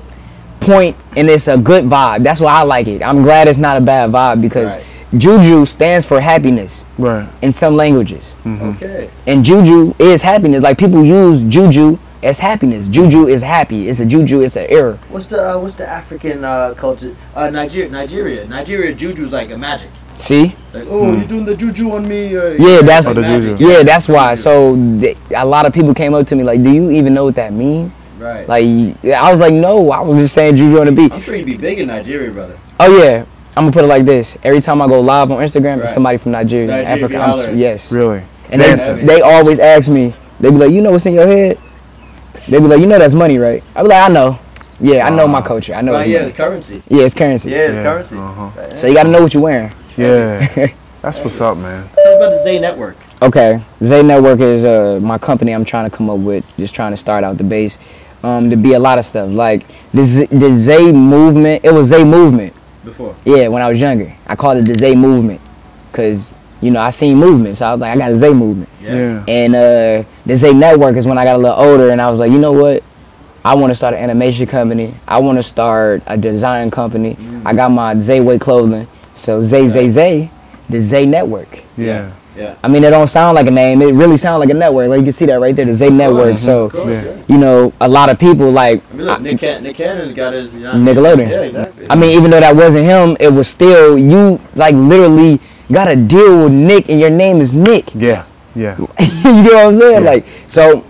[0.60, 2.22] point, and it's a good vibe.
[2.22, 3.02] That's why I like it.
[3.02, 4.84] I'm glad it's not a bad vibe because Right.
[5.18, 7.26] Juju stands for happiness Right.
[7.42, 9.08] in some languages, hmm Okay.
[9.26, 10.62] and Juju is happiness.
[10.62, 12.88] Like people use Juju as happiness.
[12.88, 13.88] Juju is happy.
[13.88, 14.40] It's a Juju.
[14.42, 14.98] It's an error.
[15.08, 17.14] What's the uh, what's the African uh, culture?
[17.34, 18.94] Uh, Nigeria, Nigeria, Nigeria.
[18.94, 19.90] Juju's like a magic.
[20.16, 20.54] See?
[20.74, 21.18] Like, oh, Hmm.
[21.20, 22.36] you're doing the juju on me.
[22.36, 23.56] Uh, Yeah, that's- Oh, the magic.
[23.58, 23.70] juju.
[23.70, 24.34] Yeah, that's why.
[24.34, 27.24] So th- a lot of people came up to me like, "Do you even know
[27.26, 28.48] what that means?" right.
[28.48, 28.64] Like
[29.14, 31.46] I was like, "No, I was just saying Juju on the beat." I'm sure you'd
[31.46, 32.56] be big in Nigeria, brother.
[32.80, 33.24] Oh yeah,
[33.56, 34.36] I'm gonna put it like this.
[34.42, 37.18] Every time I go live on Instagram, it's somebody from Nigeria, Nigeria Africa.
[37.50, 37.92] I'm, yes.
[37.92, 38.22] Really.
[38.50, 40.14] And they, they always ask me.
[40.40, 41.58] They be like, "You know what's in your head?"
[42.48, 44.38] They be like, "You know that's money, right?" I be like, "I know.
[44.80, 45.74] Yeah, I know my culture.
[45.74, 46.28] I know right, it's yeah, money.
[46.28, 46.82] it's currency.
[46.88, 47.50] Yeah, it's currency.
[47.50, 48.16] Yeah, it's Yeah, currency.
[48.16, 48.76] uh-huh.
[48.76, 50.68] So you gotta know what you're wearing." Yeah.
[51.02, 51.88] That's what's up, man.
[51.94, 52.96] Tell us about the Zay Network.
[53.22, 55.52] Okay, Zay Network is uh, my company.
[55.52, 57.78] I'm trying to come up with, just trying to start out the base,
[58.22, 59.28] um, to be a lot of stuff.
[59.30, 61.64] Like the Z- the Zay movement.
[61.64, 62.52] It was Zay movement.
[62.84, 63.14] Before.
[63.24, 65.40] Yeah, when I was younger, I called it the Zay movement,
[65.92, 66.26] cause
[66.60, 68.68] you know I seen movement, so I was like, I got a Zay movement.
[68.94, 69.24] Yeah.
[69.28, 72.18] And uh, the Zay Network is when I got a little older, and I was
[72.20, 72.82] like, you know what?
[73.44, 74.94] I want to start an animation company.
[75.06, 77.16] I want to start a design company.
[77.44, 80.30] I got my Zay Way clothing, so Zay Zay Zay,
[80.68, 81.60] the Zay Network.
[81.76, 82.12] Yeah.
[82.36, 82.54] Yeah.
[82.62, 83.82] I mean, it don't sound like a name.
[83.82, 84.88] It really sounds like a network.
[84.90, 86.38] Like you can see that right there, the Zay Network.
[86.38, 87.02] So course, Yeah.
[87.02, 87.16] yeah.
[87.26, 88.80] you know, a lot of people like.
[88.92, 90.54] I mean, look, Nick, Can- Nick Cannon's got his.
[90.54, 91.28] You know, Nickelodeon.
[91.30, 91.86] Yeah, exactly.
[91.90, 94.38] I mean, even though that wasn't him, it was still you.
[94.54, 95.40] Like literally,
[95.72, 97.92] got to deal with Nick, and your name is Nick.
[97.94, 98.24] Yeah.
[98.58, 98.76] Yeah.
[98.78, 98.86] you
[99.44, 100.04] get what I'm saying?
[100.04, 100.10] Yeah.
[100.10, 100.84] Like so.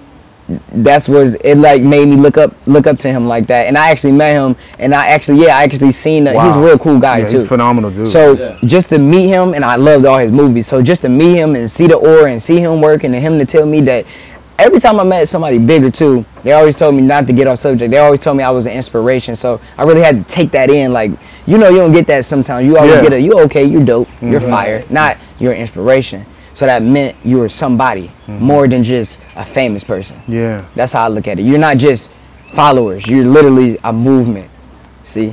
[0.73, 3.77] That's what it like made me look up look up to him like that, and
[3.77, 6.79] I actually met him, and I actually yeah I actually seen that he's a real
[6.79, 7.41] cool guy yeah, too.
[7.41, 8.09] He's phenomenal, dude.
[8.09, 8.59] So Yeah.
[8.65, 10.67] just to meet him, and I loved all his movies.
[10.67, 13.39] So just to meet him and see the aura and see him working, and him
[13.39, 14.07] to tell me that
[14.59, 17.59] every time I met somebody bigger too, they always told me not to get off
[17.59, 17.91] subject.
[17.91, 19.37] They always told me I was an inspiration.
[19.37, 20.95] So I really had to take that in.
[20.95, 21.11] Like
[21.47, 22.67] you know, you don't get that sometimes.
[22.67, 23.03] You always Yeah.
[23.03, 24.49] get a you okay, you dope, you're Mhm.
[24.49, 26.25] fire, not your inspiration.
[26.59, 30.17] So that meant you were somebody more than just a famous person.
[30.27, 30.65] yeah.
[30.75, 31.43] That's how I look at it.
[31.43, 32.11] You're not just
[32.53, 33.07] followers.
[33.07, 34.51] You're literally a movement.
[35.05, 35.33] See,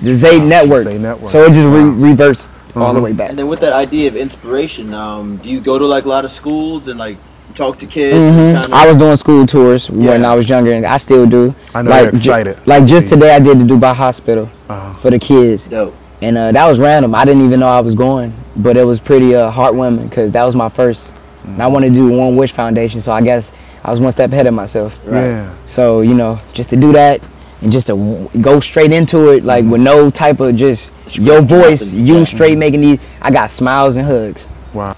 [0.00, 0.84] the Zay Network.
[0.88, 1.30] Zay Network.
[1.30, 2.08] So it just re- Wow.
[2.10, 3.02] reversed all the Mhm.
[3.04, 3.28] way back.
[3.28, 6.24] And then with that idea of inspiration, um, do you go to like a lot
[6.24, 7.18] of schools and like
[7.54, 8.16] talk to kids?
[8.16, 8.54] Mhm.
[8.54, 11.54] Kind of, I was doing school tours when I was younger, and I still do.
[11.74, 12.56] I know like, you're ju- excited.
[12.64, 14.94] like just today, I did the Dubai Hospital Uh-huh.
[15.02, 15.66] for the kids.
[15.66, 15.92] dope.
[16.22, 17.14] And uh, that was random.
[17.14, 20.44] I didn't even know I was going, but it was pretty uh, heartwarming because that
[20.44, 21.10] was my first,
[21.44, 23.00] and I wanted to do One Wish Foundation.
[23.00, 24.96] So I guess I was one step ahead of myself.
[25.06, 25.52] Yeah.
[25.66, 27.20] So you know, just to do that
[27.62, 31.40] and just to w- go straight into it, like with no type of just your
[31.42, 32.06] voice, nothing.
[32.06, 32.24] you Yeah.
[32.24, 33.00] straight making these.
[33.20, 34.46] I got smiles and hugs.
[34.72, 34.96] Wow.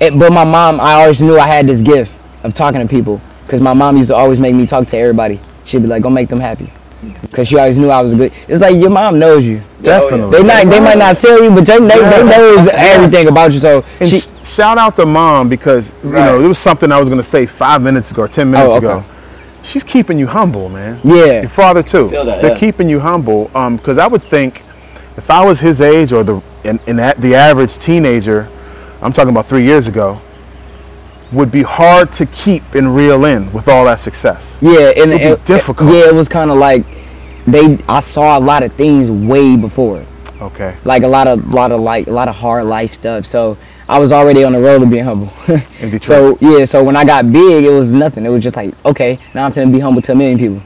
[0.00, 3.20] It, but my mom, I always knew I had this gift of talking to people
[3.46, 5.40] because my mom used to always make me talk to everybody.
[5.64, 6.70] She'd be like, "Go make them happy,"
[7.22, 8.32] because she always knew I was good.
[8.48, 9.60] It's like your mom knows you.
[9.82, 10.38] Definitely.
[10.38, 13.60] They not, they might not tell you, but they, they, they knows everything about you.
[13.60, 16.38] So And she, shout out to mom because you know Right.
[16.38, 18.86] there was something I was gonna say five minutes ago or ten minutes Oh, okay.
[18.86, 19.04] ago.
[19.62, 21.00] She's keeping you humble, man.
[21.04, 22.10] yeah, Your father too.
[22.10, 22.58] Feel that, They're yeah.
[22.58, 23.50] keeping you humble.
[23.54, 24.62] Um, because I would think
[25.16, 28.48] if I was his age or the in, in that, the average teenager,
[29.02, 30.20] I'm talking about three years ago,
[31.34, 34.56] would be hard to keep and reel in with all that success.
[34.60, 35.92] yeah, and be it, difficult.
[35.92, 36.84] yeah, it was kind of like
[37.46, 37.78] they.
[37.88, 40.04] I saw a lot of things way before.
[40.40, 40.76] Okay.
[40.84, 43.24] like a lot of lot of like a lot of hard life stuff.
[43.24, 43.56] So
[43.88, 45.32] I was already on the road to being humble.
[45.80, 46.02] In Detroit.
[46.02, 48.26] so yeah, so when I got big, it was nothing.
[48.26, 50.58] It was just like okay, now I'm gonna be humble to a million people.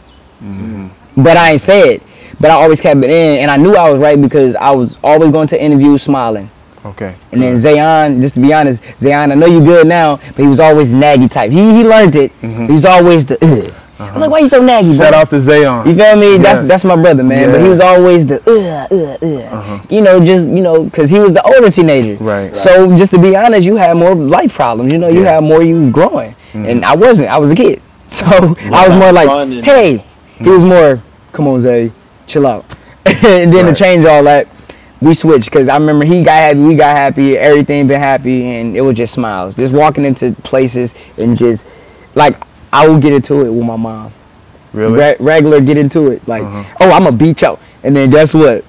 [0.42, 1.22] Mm-hmm.
[1.22, 2.02] But I ain't say it.
[2.40, 4.96] But I always kept it in, and I knew I was right because I was
[5.02, 6.50] always going to interviews smiling.
[6.85, 7.14] Okay.
[7.33, 10.47] And then Zayon, just to be honest, Zayon, I know you good now, but he
[10.47, 11.51] was always naggy type.
[11.51, 12.33] He he learned it.
[12.41, 13.37] He was always the.
[13.45, 13.75] Ugh.
[14.01, 15.01] I was like, why you so naggy, Mm-hmm.
[15.01, 15.11] Uh-huh.
[15.11, 15.19] Shout bro?
[15.21, 15.87] out to Zayon.
[15.87, 16.38] You feel me?
[16.38, 16.69] That's Yes.
[16.69, 17.51] that's my brother, man.
[17.51, 19.57] But he was always the uh uh uh.
[19.59, 19.79] Uh-huh.
[19.91, 22.14] You know, just you know, because he was the older teenager.
[22.23, 22.55] Right.
[22.55, 24.93] So just to be honest, you had more life problems.
[24.93, 25.35] You know, you Yeah.
[25.35, 25.62] had more.
[25.62, 26.64] You growing, Mm-hmm.
[26.67, 27.29] and I wasn't.
[27.29, 27.83] I was a kid.
[28.11, 30.05] So I was more like, Fun and- hey.
[30.38, 31.91] He was more, come on, Zay,
[32.29, 32.64] chill out.
[33.05, 33.75] and then Right.
[33.75, 34.47] to change all that,
[35.00, 38.76] we switched because I remember he got happy, we got happy, everything been happy, and
[38.76, 39.54] it was just smiles.
[39.54, 41.66] Just walking into places and just
[42.14, 42.37] like
[42.72, 44.12] I would get into it with my mom
[44.72, 44.98] Really?
[44.98, 46.26] re- regular get into it.
[46.28, 46.64] Like, Uh-huh.
[46.80, 48.64] oh, I'm a beat out, And then guess what?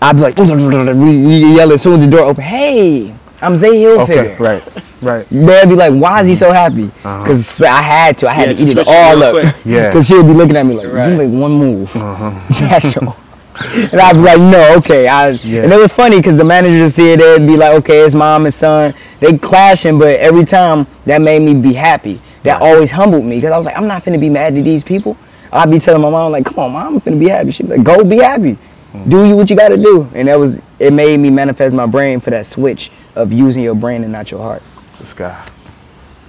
[0.00, 3.86] I'd be like, we, we yell as soon as the door open, hey, I'm Zay
[3.86, 4.36] Okay.
[4.36, 4.38] Hilfiger.
[4.38, 4.62] Right.
[5.02, 5.26] Right.
[5.30, 6.84] They'd be like, why is he so happy?
[7.04, 7.22] Uh-huh.
[7.24, 8.28] Because I had to.
[8.28, 9.32] I had Yeah, to eat it all up.
[9.32, 9.54] quick.
[9.64, 9.88] Yeah.
[9.90, 11.08] Because she'd be looking at me like, Right.
[11.10, 11.94] you make one move.
[11.96, 12.30] Uh-huh.
[12.68, 13.16] That's all.
[13.60, 15.08] And I'd be like, no, okay.
[15.08, 15.62] I, Yeah.
[15.64, 18.14] And it was funny because the manager would see it, they'd be like, okay, it's
[18.14, 18.94] mom and son.
[19.20, 22.20] They clashing, but every time that made me be happy.
[22.44, 22.62] That Right.
[22.72, 25.16] always humbled me because I was like, I'm not finna be mad to these people.
[25.52, 27.52] I'd be telling my mom, like, come on, mom, I'm finna be happy.
[27.52, 28.56] She'd be like, go be happy.
[28.94, 29.08] Mm.
[29.10, 30.08] Do you what you gotta do.
[30.14, 33.74] And that was, it made me manifest my brain for that switch of using your
[33.74, 34.62] brain and not your heart.
[34.98, 35.40] This guy.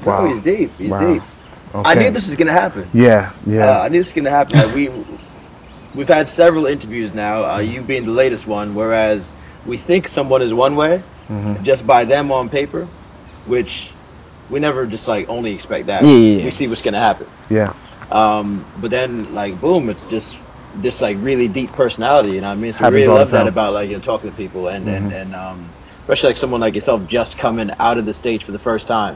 [0.03, 0.33] Bro, Wow.
[0.33, 0.71] he's deep.
[0.77, 0.99] He's Wow.
[1.13, 1.21] deep.
[1.73, 1.89] Okay.
[1.89, 2.85] I knew this was gonna happen.
[2.93, 3.31] Yeah.
[3.47, 3.65] Yeah.
[3.79, 4.59] Uh, I knew this was gonna happen.
[4.59, 4.89] Like, we
[5.95, 7.43] we've had several interviews now.
[7.55, 9.31] Uh, you being the latest one, whereas
[9.65, 11.63] we think someone is one way Mhm.
[11.63, 12.87] just by them on paper,
[13.45, 13.89] which
[14.49, 16.03] we never just like only expect that.
[16.03, 16.45] Yeah, yeah, yeah.
[16.45, 17.27] We see what's gonna happen.
[17.49, 17.73] yeah.
[18.11, 20.37] Um, but then like boom, it's just
[20.75, 22.31] this like really deep personality.
[22.31, 22.73] You know what I mean?
[22.73, 25.11] So Happens we really love that about like you know talking to people and and
[25.11, 25.21] Mhm.
[25.21, 25.65] and um,
[26.01, 29.15] especially like someone like yourself just coming out of the stage for the first time.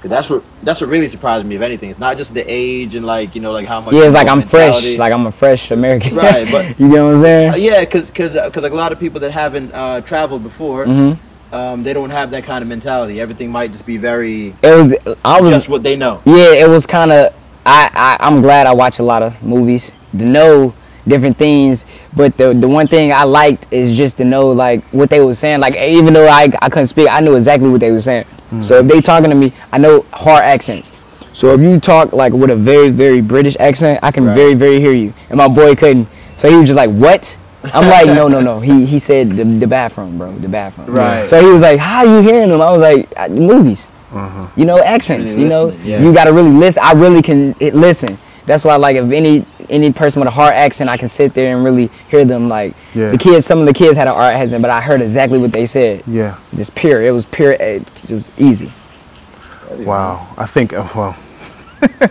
[0.00, 1.56] Cause that's what that's what really surprised me.
[1.56, 3.94] If anything, it's not just the age and like you know like how much.
[3.94, 6.14] Yeah, it's like I'm fresh, like I'm a fresh American.
[6.14, 7.52] Right, but- you know what I'm saying?
[7.54, 10.44] Uh, yeah, cause cause uh, 'cause, like a lot of people that haven't uh, traveled
[10.44, 11.12] before, hmm
[11.50, 13.20] um, they don't have that kind of mentality.
[13.20, 15.16] Everything might just be very It was.
[15.24, 15.50] I was.
[15.50, 16.20] just what they know.
[16.26, 17.34] Yeah, it was kind of.
[17.66, 20.74] I, I I'm glad I watch a lot of movies to know
[21.08, 21.84] different things.
[22.16, 25.34] But the the one thing I liked is just to know like what they were
[25.34, 25.60] saying.
[25.60, 28.26] Like even though I I couldn't speak, I knew exactly what they were saying.
[28.60, 30.90] So if they talking to me, I know hard accents.
[31.34, 34.34] So if you talk like with a very very British accent, I can Right.
[34.36, 35.12] very very hear you.
[35.30, 36.08] And my boy couldn't.
[36.36, 37.36] So he was just like, "What?"
[37.74, 40.90] I'm like, "No no no." He he said the, the bathroom, bro, the bathroom.
[40.90, 41.28] Right.
[41.28, 44.46] So he was like, "How are you hearing them?" I was like, "Uh, "Movies." Uh-huh.
[44.56, 46.00] you know accents Really you know yeah.
[46.00, 48.16] you got to really listen i really can it, listen
[48.46, 51.54] that's why like if any any person with a hard accent i can sit there
[51.54, 53.10] and really hear them like Yeah.
[53.10, 55.52] the kids some of the kids had an art accent but i heard exactly what
[55.52, 56.36] they said Yeah.
[56.56, 58.72] just pure it was pure it, it was easy
[59.80, 60.26] Wow.
[60.38, 60.72] I think.
[60.72, 61.14] Uh, well.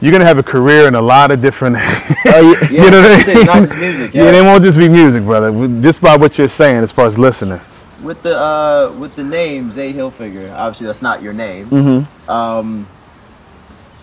[0.00, 1.76] You're gonna have a career in a lot of different.
[1.80, 3.44] oh yeah, you know what I it's mean?
[3.46, 4.24] not just music, yeah.
[4.24, 4.30] yeah.
[4.30, 5.50] they won't just be music, brother.
[5.80, 7.60] Just by what you're saying, as far as listening.
[8.02, 11.66] With the uh, with the name Zay Hilfiger, obviously that's not your name.
[11.66, 12.30] mm-hmm.
[12.30, 12.86] Um,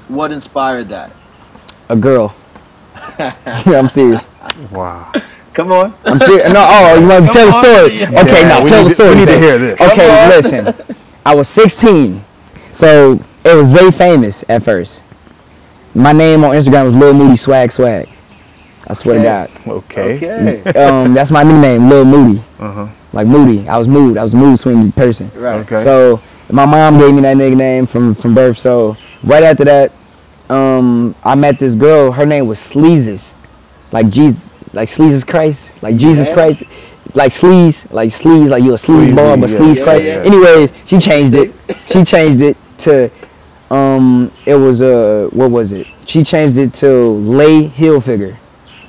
[0.09, 1.11] what inspired that?
[1.89, 2.35] a girl
[3.19, 4.27] yeah, i'm serious
[4.71, 5.11] Wow.
[5.53, 5.93] Come on.
[6.05, 8.21] i'm serious no oh you want to Come tell the story Yeah.
[8.21, 9.81] okay Yeah, now we tell need the to- story we need to hear this.
[9.81, 10.95] okay listen
[11.25, 12.23] i was 16
[12.73, 15.03] so it was Zay famous at first
[15.95, 18.07] my name on instagram was lil moody swag swag
[18.87, 20.15] i swear to god Okay.
[20.61, 20.79] Okay.
[20.79, 22.41] um, that's my nickname, Lil Moody.
[22.57, 22.87] Uh huh.
[23.13, 23.67] Like Moody.
[23.69, 24.17] I was mood.
[24.17, 25.29] I was a mood swing person.
[25.35, 25.59] Right.
[25.61, 25.83] Okay.
[25.83, 26.19] So
[26.49, 28.57] my mom gave me that nickname from from birth.
[28.57, 29.91] So right after that,
[30.49, 32.11] um, I met this girl.
[32.11, 33.33] Her name was Sleezes,
[33.91, 36.33] like Jesus, like Sleaze Christ, like Jesus Yeah.
[36.33, 36.63] Christ,
[37.13, 39.57] like Sleaze, like Sleaze, like you a Sleaze ball, but yeah.
[39.57, 40.03] Sleaze Yeah, Christ.
[40.05, 41.53] Anyways, she changed it.
[41.87, 43.11] She changed it to,
[43.71, 45.87] um, it was uh, what was it?
[46.05, 48.35] She changed it to Lay Hilfiger,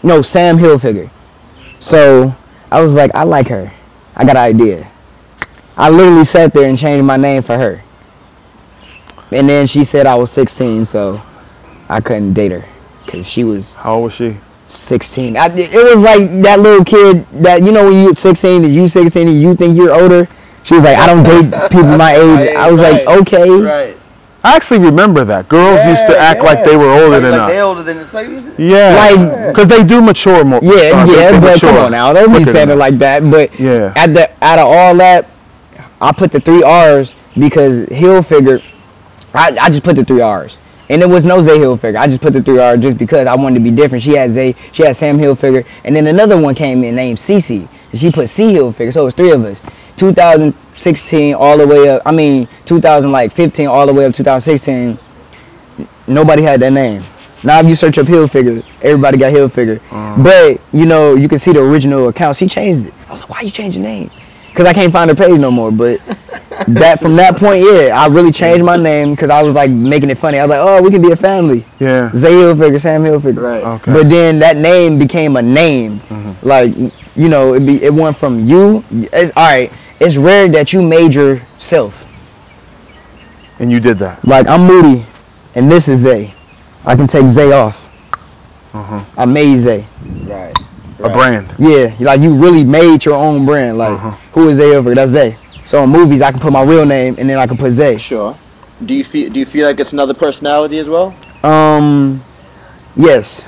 [0.02, 1.10] no Sam Hilfiger.
[1.78, 2.34] So
[2.70, 3.72] I was like, I like her.
[4.16, 4.86] I got an idea.
[5.76, 7.82] I literally sat there and changed my name for her.
[9.32, 11.22] And then she said I was 16, so
[11.90, 12.64] I couldn't date her
[13.04, 14.36] because she was How old was she?
[14.68, 15.36] 16.
[15.36, 18.88] I, it was like that little kid that you know when you're 16 and you
[18.88, 20.28] 16 and you think you're older.
[20.62, 22.54] She was like, I don't date people my age.
[22.56, 23.50] I was like, okay.
[23.50, 23.96] Right.
[24.44, 25.48] I actually remember that.
[25.48, 27.50] Girls used to act like they were older like, than like us.
[27.50, 28.28] They older than it's like.
[28.58, 30.60] Yeah, Like- because they do mature more.
[30.62, 32.94] Yeah, uh, they- yeah, they but come mature on now, don't be saying it like
[32.98, 33.28] that.
[33.28, 33.92] But Yeah.
[33.96, 35.28] at the out of all that,
[36.00, 38.62] I put the three R's because Hilfiger.
[39.34, 40.56] I, I just put the three R's,
[40.90, 41.96] and it was no Zay Hilfiger.
[41.96, 44.02] I just put the three R just because I wanted to be different.
[44.02, 47.68] She had Zay, she had Sam Hilfiger, and then another one came in named Cece.
[47.92, 49.62] and She put C Hilfiger, so it was three of us.
[49.96, 52.02] 2016 all the way up.
[52.04, 54.98] I mean, 2015 all the way up 2016.
[56.08, 57.04] Nobody had that name.
[57.44, 59.78] Now if you search up Hilfiger, everybody got Hilfiger.
[59.90, 60.24] Mm.
[60.24, 62.36] But you know, you can see the original account.
[62.36, 62.94] She changed it.
[63.08, 64.10] I was like, why you change your name?
[64.60, 65.72] Cause I can't find her page no more.
[65.72, 66.02] But
[66.68, 70.10] that from that point, yeah, I really changed my name because I was like making
[70.10, 70.38] it funny.
[70.38, 71.64] I was like, oh, we can be a family.
[71.78, 72.10] Yeah.
[72.14, 73.40] Zay Hilfiger, Sam Hilfiger.
[73.40, 73.64] Right.
[73.64, 73.90] Okay.
[73.90, 76.00] But then that name became a name.
[76.00, 76.34] Mhm.
[76.42, 76.76] Like,
[77.16, 78.84] you know, it be it went from you.
[78.90, 79.72] It's, all right.
[79.98, 82.04] It's rare that you made yourself.
[83.60, 84.22] and you did that.
[84.26, 85.06] Like I'm Moody,
[85.54, 86.34] and this is Zay.
[86.84, 87.78] I can take Zay off.
[88.74, 89.02] Uh-huh.
[89.16, 89.86] I made Zay.
[90.26, 90.54] Right.
[91.02, 91.52] A brand.
[91.58, 93.78] Yeah, like you really made your own brand.
[93.78, 94.10] Like Uh-huh.
[94.32, 94.94] who is Zay over?
[94.94, 95.36] That's Zay.
[95.64, 97.96] So in movies, I can put my real name and then I can put Zay.
[97.98, 98.36] Sure.
[98.84, 99.30] Do you feel?
[99.32, 101.14] Do you feel like it's another personality as well?
[101.42, 102.22] Um,
[102.96, 103.46] yes,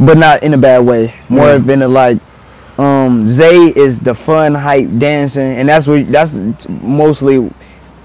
[0.00, 1.14] but not in a bad way.
[1.28, 1.66] More Mm.
[1.66, 2.18] than a like.
[2.78, 6.36] Um, Zay is the fun, hype, dancing, and that's what that's
[6.82, 7.50] mostly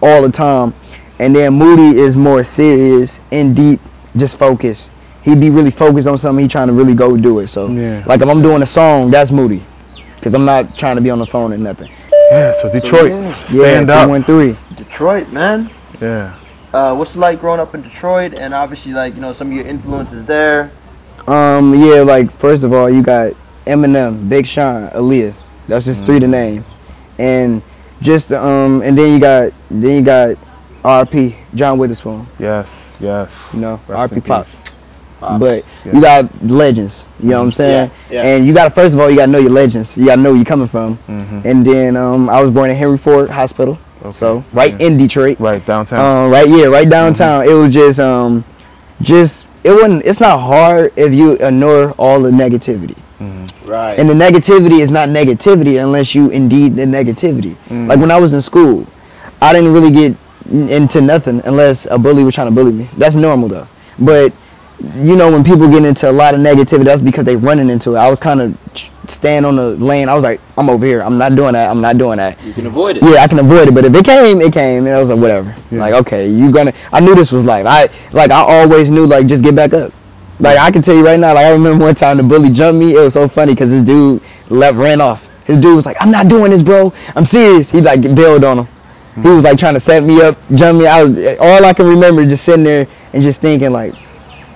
[0.01, 0.73] all the time.
[1.19, 3.79] And then Moody is more serious and deep,
[4.15, 4.89] just focused.
[5.23, 6.43] He be really focused on something.
[6.43, 7.47] He trying to really go do it.
[7.47, 8.03] So, Yeah.
[8.05, 9.63] like if I'm doing a song, that's Moody,
[10.21, 11.91] cause I'm not trying to be on the phone and nothing.
[12.31, 12.53] Yeah.
[12.53, 13.45] So Detroit, yeah.
[13.45, 14.09] stand yeah, up.
[14.09, 14.57] One three.
[14.77, 15.69] Detroit, man.
[15.99, 16.33] Yeah.
[16.73, 18.33] Uh, what's it like growing up in Detroit?
[18.33, 20.71] And obviously, like you know, some of your influences there.
[21.27, 23.33] Um, yeah, like first of all, you got
[23.65, 25.33] Eminem, Big Sean, Aaliyah.
[25.67, 26.65] That's just three to name,
[27.19, 27.61] and
[28.01, 30.37] just um, and then you got then you got
[30.83, 31.35] R.P.
[31.53, 32.25] John Witherspoon.
[32.39, 32.95] Yes.
[32.99, 33.31] Yes.
[33.53, 34.21] You know, R.P.
[34.21, 34.45] Pop.
[34.45, 34.60] peace.
[35.21, 35.93] But Yeah.
[35.93, 37.05] you got legends.
[37.21, 37.91] You know what I'm saying?
[38.09, 38.35] Yeah, yeah.
[38.35, 39.95] And you got to first of all, you got to know your legends.
[39.95, 40.97] You got to know where you're coming from.
[41.07, 41.45] Mhm.
[41.45, 44.11] And then um, I was born in Henry Ford Hospital, Okay.
[44.17, 44.87] so right Yeah.
[44.87, 45.37] in Detroit.
[45.39, 45.99] Right downtown.
[46.25, 47.45] Um, right, yeah, right downtown.
[47.45, 48.43] It was just, um,
[49.01, 50.03] just it wasn't.
[50.05, 52.95] It's not hard if you ignore all the negativity,
[53.65, 53.99] Right.
[53.99, 57.53] and the negativity is not negativity unless you indeed the negativity.
[57.69, 57.87] Mm.
[57.87, 58.87] Like when I was in school,
[59.39, 60.15] I didn't really get
[60.51, 62.89] into nothing unless a bully was trying to bully me.
[62.97, 63.67] That's normal though.
[63.99, 64.33] But
[64.95, 67.95] you know when people get into a lot of negativity, that's because they're running into
[67.95, 67.99] it.
[67.99, 68.57] I was kind of
[69.07, 70.09] staying on the lane.
[70.09, 71.01] I was like, I'm over here.
[71.01, 71.69] I'm not doing that.
[71.69, 72.41] I'm not doing that.
[72.43, 73.03] you can avoid it.
[73.03, 75.19] Yeah, I can avoid it, but if it came, it came, and I was like,
[75.19, 75.55] whatever.
[75.69, 75.79] Yeah.
[75.79, 76.73] Like, okay, you gonna.
[76.91, 77.65] I knew this was life.
[77.67, 79.93] I like, I always knew like, just get back up.
[80.39, 81.33] Like, I can tell you right now.
[81.33, 82.95] Like, I remember one time the bully jumped me.
[82.95, 85.27] It was so funny because this dude left, ran off.
[85.45, 86.93] His dude was like, I'm not doing this, bro.
[87.15, 87.69] I'm serious.
[87.69, 88.67] He like bailed on him.
[89.15, 90.87] He was like trying to set me up, jump me.
[90.87, 93.93] I was all I can remember just sitting there and just thinking like,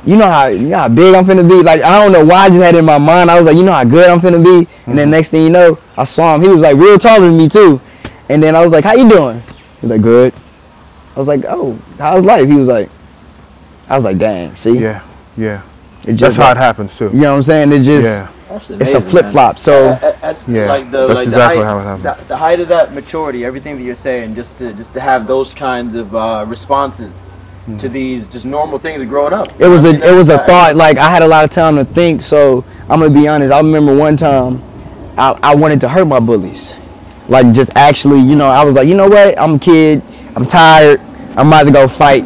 [0.05, 1.63] you know how you know how big I'm finna be.
[1.63, 3.31] Like I don't know why I just had it in my mind.
[3.31, 4.67] I was like, you know how good I'm finna be.
[4.85, 6.41] And then next thing you know, I saw him.
[6.41, 7.81] He was like real taller than me too.
[8.29, 9.39] And then I was like, how you doing?
[9.41, 10.33] He was like, good.
[11.15, 12.47] I was like, oh, how's life?
[12.47, 12.89] He was like,
[13.87, 15.03] I was like, dang, see, Yeah.
[15.37, 15.61] Yeah.
[16.03, 17.05] it just That's how it happens too.
[17.05, 17.71] You know what I'm saying?
[17.71, 18.31] It just Yeah.
[18.49, 19.57] That's it's a flip flop.
[19.57, 22.19] So that's Yeah, like the that's like exactly the height, how it happens.
[22.21, 25.27] The, the height of that maturity, everything that you're saying, just to just to have
[25.27, 27.27] those kinds of uh, responses
[27.65, 27.77] Hmm.
[27.77, 29.49] to these just normal things of growing up.
[29.59, 30.75] it was a it was a thought.
[30.75, 32.21] Like I had a lot of time to think.
[32.21, 33.51] So I'm gonna be honest.
[33.51, 34.61] I remember one time,
[35.17, 36.75] I, I wanted to hurt my bullies,
[37.27, 39.39] like just actually, you know, I was like, you know what?
[39.39, 40.03] I'm a kid.
[40.35, 40.99] I'm tired.
[41.35, 42.23] I'm about to go fight.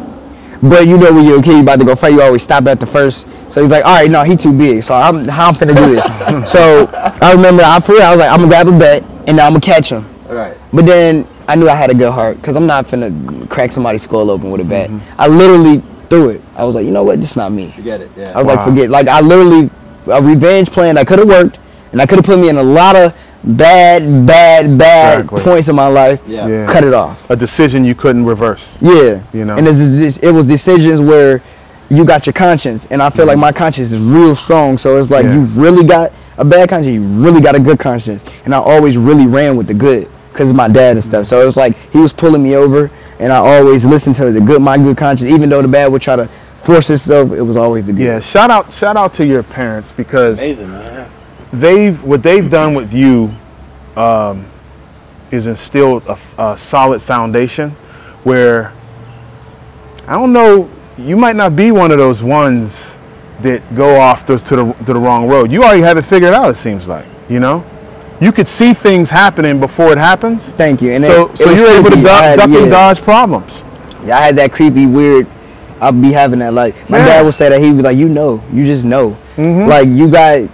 [0.62, 2.66] But you know when you're a kid, you about to go fight, you always stop
[2.66, 3.26] at the first.
[3.48, 4.82] So he's like, all right, no, he too big.
[4.82, 6.50] So I'm how I'm finna do this.
[6.52, 9.38] so I remember I for real, I was like, I'm gonna grab a bat and
[9.38, 10.04] now I'm gonna catch him.
[10.28, 10.54] Right.
[10.70, 14.02] But then I knew I had a good heart because I'm not finna crack somebody's
[14.02, 14.88] skull open with a bat.
[14.88, 15.20] Mm-hmm.
[15.20, 16.40] I literally threw it.
[16.54, 17.20] I was like, you know what?
[17.20, 17.72] This not me.
[17.72, 18.10] Forget it.
[18.16, 18.38] Yeah.
[18.38, 18.88] I was like, forget.
[18.88, 19.68] Like I literally
[20.06, 21.58] a revenge plan that could have worked,
[21.90, 25.42] and I could have put me in a lot of bad, bad, bad Exactly.
[25.42, 26.20] points in my life.
[26.28, 26.46] yeah.
[26.46, 26.72] Yeah.
[26.72, 27.28] Cut it off.
[27.30, 28.62] A decision you couldn't reverse.
[28.80, 29.20] Yeah.
[29.32, 29.56] You know.
[29.56, 31.42] And this is this, it was decisions where
[31.88, 33.40] you got your conscience, and I feel like mm-hmm.
[33.40, 34.78] my conscience is real strong.
[34.78, 35.34] So it's like Yeah.
[35.34, 36.94] you really got a bad conscience.
[36.94, 40.08] You really got a good conscience, and I always really ran with the good
[40.40, 41.26] because of my dad and stuff.
[41.26, 44.40] So it was like he was pulling me over, and I always listened to the
[44.40, 46.30] good, my good conscience, even though the bad would try to
[46.62, 47.32] force itself.
[47.32, 48.04] It was always the good.
[48.04, 51.10] Yeah, shout out shout out to your parents because Amazing, man.
[51.52, 53.30] they've what they've done with you
[53.96, 54.46] um,
[55.30, 57.72] is instilled a, a solid foundation
[58.24, 58.72] where
[60.08, 62.86] I don't know you might not be one of those ones
[63.42, 65.50] that go off to, to the to the wrong road.
[65.50, 66.48] You already have it figured out.
[66.48, 67.62] It seems like you know.
[68.20, 70.42] You could see things happening before it happens.
[70.50, 70.90] Thank you.
[70.92, 73.62] And So, it, it so was you're able to duck, had- duck and dodge problems.
[74.04, 75.26] Yeah, I had that creepy, weird.
[75.80, 76.52] I'll be having that.
[76.52, 77.06] Like my Yeah.
[77.06, 79.16] dad would say that he'd be like, you know, you just know.
[79.36, 79.66] Mhm.
[79.66, 80.48] Like you got,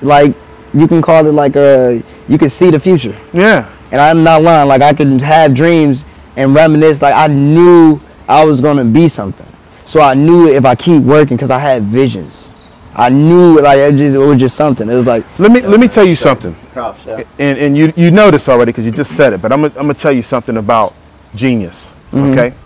[0.00, 0.34] like
[0.72, 3.14] you can call it like a you can see the future.
[3.34, 3.66] Yeah.
[3.90, 4.68] And I'm not lying.
[4.68, 6.04] Like I could have dreams
[6.38, 7.02] and reminisce.
[7.02, 9.46] Like I knew I was gonna be something.
[9.84, 12.48] So I knew if I keep working, cause I had visions.
[12.96, 14.88] I knew like it, just, it was just something.
[14.88, 16.56] It was like Let me let me tell you something.
[16.72, 17.22] Props, yeah.
[17.38, 19.74] and, and you you know this already because you just said it, but I'm gonna,
[19.76, 20.94] I'm gonna tell you something about
[21.34, 21.90] genius.
[22.12, 22.32] Mhm.
[22.32, 22.56] Okay.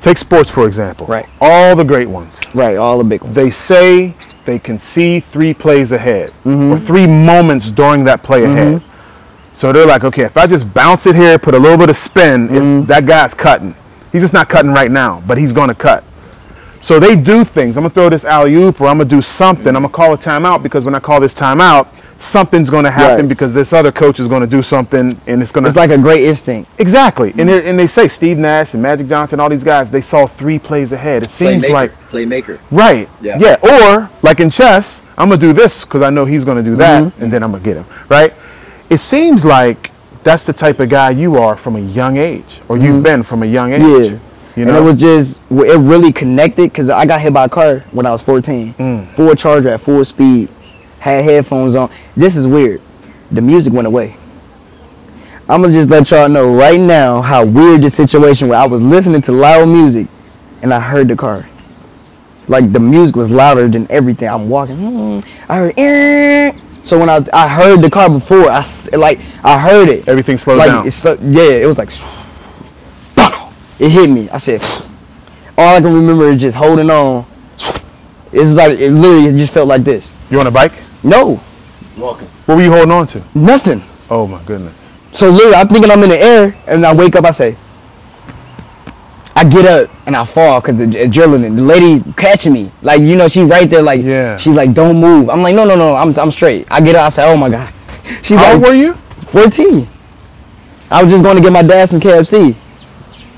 [0.00, 1.06] Take sports for example.
[1.06, 1.26] Right.
[1.40, 2.40] All the great ones.
[2.54, 3.34] right, all the big ones.
[3.34, 6.70] They say they can see three plays ahead Mhm.
[6.72, 8.82] or three moments during that play ahead.
[9.54, 11.96] So they're like, okay, if I just bounce it here, put a little bit of
[11.98, 12.86] spin, it- Mhm.
[12.86, 13.74] that guy's cutting.
[14.10, 16.02] He's just not cutting right now, but he's gonna cut.
[16.80, 17.76] So they do things.
[17.76, 19.68] I'm gonna throw this alley oop, or I'm gonna do something.
[19.68, 21.86] I'm gonna call a timeout because when I call this timeout,
[22.20, 23.28] something's gonna happen Right.
[23.28, 25.66] because this other coach is gonna do something, and it's gonna.
[25.68, 26.70] It's like a great instinct.
[26.78, 27.32] exactly.
[27.38, 30.26] And they and they say Steve Nash and Magic Johnson, all these guys, they saw
[30.26, 31.22] three plays ahead.
[31.24, 31.70] It seems Playmaker.
[31.72, 32.58] like playmaker.
[32.70, 33.08] right.
[33.20, 33.38] Yeah.
[33.38, 33.56] Yeah.
[33.92, 37.02] Or like in chess, I'm gonna do this because I know he's gonna do that,
[37.02, 37.22] Mm-hmm.
[37.24, 37.86] and then I'm gonna get him.
[38.08, 38.32] Right.
[38.90, 39.90] It seems like
[40.22, 43.42] that's the type of guy you are from a young age, or you've been from
[43.42, 43.80] a young age.
[43.80, 44.14] Mm-hmm.
[44.14, 44.18] Yeah.
[44.56, 44.76] You know?
[44.76, 48.04] and it was just it really connected because I got hit by a car when
[48.04, 48.74] I was 14.
[48.74, 49.06] Mm.
[49.14, 50.48] Full charger at full speed,
[51.00, 51.90] had headphones on.
[52.16, 52.80] This is weird.
[53.32, 54.16] The music went away.
[55.48, 58.80] I'm gonna just let y'all know right now how weird the situation where I was
[58.80, 60.06] listening to loud music
[60.62, 61.46] and I heard the car.
[62.46, 64.28] Like the music was louder than everything.
[64.28, 64.76] I'm walking.
[64.76, 65.74] hmm, I heard.
[65.76, 66.52] "Eh."
[66.84, 70.06] So when I I heard the car before, I like I heard it.
[70.08, 70.90] Everything slowed like down.
[70.90, 71.90] slo- yeah, it was like
[73.78, 74.28] it hit me.
[74.30, 74.62] I said
[75.58, 77.24] all I can remember is just holding on.
[78.32, 80.08] It's like it literally it just felt like this.
[80.30, 80.72] You on a bike?
[81.02, 81.42] No,
[81.96, 82.28] Walking.
[82.46, 83.22] What were you holding on to?
[83.34, 83.82] nothing.
[84.08, 84.74] Oh my goodness.
[85.12, 87.24] So literally, I'm thinking I'm in the air, and I wake up.
[87.24, 87.56] I say,
[89.34, 91.56] I get up and I fall because the adrenaline.
[91.56, 94.36] The lady catching me, like you know, she's right there, like Yeah.
[94.36, 95.30] She's like, don't move.
[95.30, 96.66] I'm like, no, no, no, I'm I'm straight.
[96.70, 97.06] I get up.
[97.06, 97.72] I say, oh my god.
[98.22, 98.94] She's How old like, were you?
[99.32, 99.88] 14.
[100.90, 102.56] I was just going to get my dad some KFC.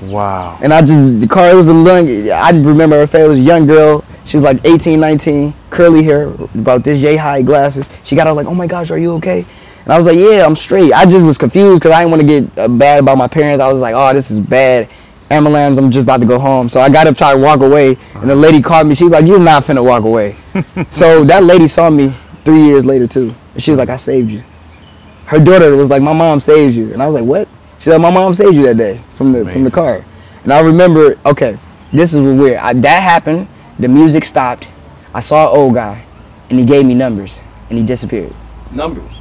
[0.01, 0.57] Wow.
[0.61, 3.37] And I just, the car, it was a young, I remember her face, it was
[3.37, 4.03] a young girl.
[4.25, 7.89] She was like 18, 19, curly hair, about this yay high glasses.
[8.03, 9.45] She got out like, oh my gosh, are you okay?
[9.83, 10.93] And I was like, yeah, I'm straight.
[10.93, 13.61] I just was confused because I didn't want to get uh, bad about my parents.
[13.61, 14.87] I was like, oh, this is bad.
[15.29, 16.69] Amalams, I'm just about to go home.
[16.69, 18.95] So I got up, tried to walk away, and the lady called me.
[18.95, 20.35] She's like, you're not finna walk away.
[20.89, 22.13] so that lady saw me
[22.45, 23.33] three years later too.
[23.55, 24.43] And she was like, I saved you.
[25.25, 26.93] Her daughter was like, my mom saved you.
[26.93, 27.47] And I was like, what?
[27.79, 30.05] She said, my mom saved you that day from the from the car.
[30.43, 31.57] And I remember, okay,
[31.91, 32.57] this is weird.
[32.57, 33.47] I, that happened.
[33.79, 34.67] The music stopped.
[35.13, 36.03] I saw an old guy,
[36.49, 38.33] and he gave me numbers, and he disappeared.
[38.71, 39.11] Numbers.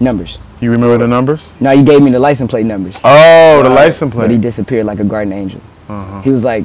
[0.00, 0.38] Numbers.
[0.60, 1.46] You remember the numbers?
[1.60, 4.22] No, he gave me the license plate numbers, Oh, the license plate.
[4.24, 5.60] but he disappeared like a garden angel.
[5.88, 6.22] Uh-huh.
[6.22, 6.64] He was like,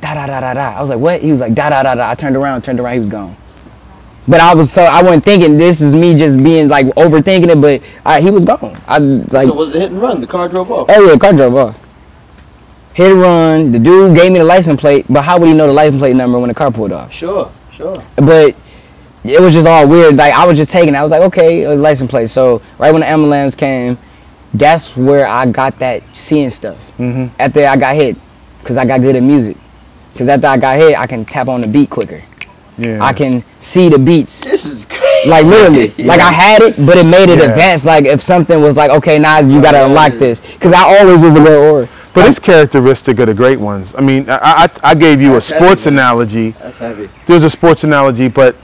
[0.00, 0.78] da da da da da.
[0.78, 1.20] I was like, what?
[1.20, 2.10] He was like, da da da da.
[2.10, 3.36] I turned around, turned around, he was gone.
[4.28, 7.60] But I was so I wasn't thinking this is me just being like overthinking it,
[7.60, 8.80] but I, he was gone.
[8.86, 10.20] I like so was it hit and run?
[10.20, 10.86] The car drove off.
[10.88, 11.78] Oh yeah, car drove off.
[12.94, 13.72] Hit and run.
[13.72, 16.14] The dude gave me the license plate, but how would he know the license plate
[16.14, 17.12] number when the car pulled off?
[17.12, 17.50] Sure,
[17.82, 18.02] sure.
[18.16, 18.54] But
[19.24, 20.16] it was just all weird.
[20.16, 20.94] Like I was just taking.
[20.94, 20.98] it.
[20.98, 22.30] I was like, okay, it was license plate.
[22.30, 23.98] So right when the ambulance came,
[24.54, 26.78] that's where I got that seeing stuff.
[26.98, 27.30] Mhm.
[27.38, 28.16] After I got hit,
[28.64, 29.56] cause I got good at music.
[30.16, 32.22] Cause after I got hit, I can tap on the beat quicker.
[32.78, 33.02] Yeah.
[33.04, 34.40] I can see the beats.
[34.40, 35.28] This is crazy.
[35.28, 37.50] Like literally, like I had it, but it made it Yeah.
[37.50, 37.84] advanced.
[37.84, 40.18] Like if something was like, okay, now you gotta yeah, unlock yeah.
[40.18, 41.88] this, cause I always was a little or.
[42.14, 43.94] But it's characteristic of the great ones.
[43.96, 45.94] I mean, I, I, I gave you a That's heavy, sports man.
[45.94, 46.50] analogy.
[46.50, 47.08] That's heavy.
[47.26, 48.54] There's a sports analogy, but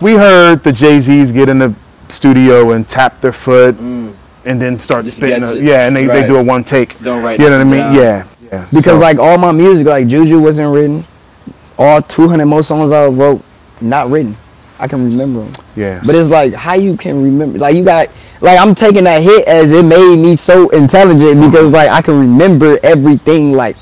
[0.00, 1.74] we heard the Jay Z's get in the
[2.08, 4.12] studio and tap their foot Mm.
[4.44, 5.42] and then start Just spitting.
[5.44, 6.98] A, yeah, and they, they do a one take.
[7.02, 7.80] Don't write You know what I mean?
[7.80, 7.94] down.
[7.94, 8.26] Yeah.
[8.52, 8.66] Yeah.
[8.70, 11.04] Because So, like all my music, like Juju wasn't written.
[11.78, 13.42] All 200 most songs I wrote,
[13.80, 14.36] not written.
[14.78, 15.54] I can remember them.
[15.74, 16.02] yeah.
[16.04, 17.58] But it's like how you can remember.
[17.58, 18.08] Like you got,
[18.42, 22.18] like I'm taking that hit as it made me so intelligent because like I can
[22.18, 23.52] remember everything.
[23.52, 23.76] Like,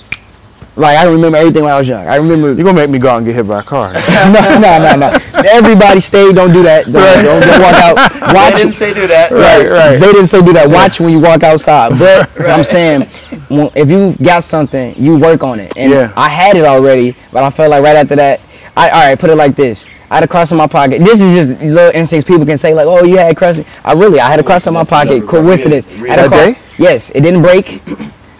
[0.77, 2.07] like I remember everything when I was young.
[2.07, 2.53] I remember.
[2.53, 3.93] You're gonna make me go out and get hit by a car.
[3.95, 5.19] no, no, no, no.
[5.51, 6.31] everybody stay.
[6.33, 6.85] Don't do that.
[6.85, 7.97] Don't, don't, don't walk out.
[8.35, 8.57] Watch.
[8.57, 9.31] didn't say do that.
[9.33, 9.99] Right, right.
[9.99, 10.69] They didn't say do that.
[10.69, 11.99] Watch when you walk outside.
[11.99, 13.09] But I'm saying,
[13.51, 15.75] if you got something, you work on it.
[15.77, 16.13] And Yeah.
[16.17, 18.41] I had it already, but I felt like right after that,
[18.77, 19.19] I all right.
[19.19, 19.87] Put it like this.
[20.11, 20.99] I had a cross in my pocket.
[21.05, 22.27] This is just little instincts.
[22.27, 24.67] People can say like, "Oh, you had a cross." I really, I had a cross
[24.67, 25.27] in my pocket.
[25.27, 25.87] Coincidence.
[25.87, 26.55] really- had a cross.
[26.79, 27.81] Yes, it didn't break.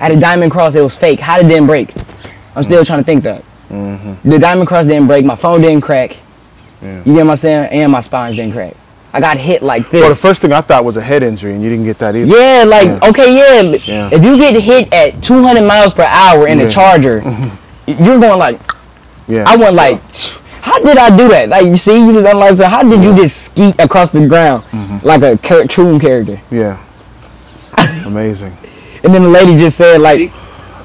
[0.01, 0.75] I had a diamond cross.
[0.75, 1.21] It was fake.
[1.21, 1.95] How did it didn't break?
[2.57, 3.45] I'm still trying to think that.
[3.71, 4.29] Mm-hmm.
[4.29, 5.25] The diamond cross didn't break.
[5.25, 6.17] My phone didn't crack.
[6.83, 6.99] Yeah.
[7.05, 7.69] You get what I'm saying?
[7.71, 8.75] And my spines didn't crack.
[9.13, 10.01] I got hit like this.
[10.01, 12.17] Well, the first thing I thought was a head injury, and you didn't get that
[12.17, 12.27] either.
[12.37, 13.09] Yeah, like Yeah.
[13.11, 13.63] okay, yeah.
[13.85, 14.09] Yeah.
[14.13, 17.19] If you get hit at 200 miles per hour in a Charger,
[17.87, 18.59] you're going like
[19.29, 19.45] Yeah.
[19.47, 20.01] I went like,
[20.61, 21.49] how did I do that?
[21.49, 24.65] Like you see, you just unlike so how did you just skeet across the ground
[25.05, 26.41] like a cartoon character?
[26.51, 26.85] yeah.
[28.07, 28.57] Amazing.
[29.03, 30.31] And then the lady just said like,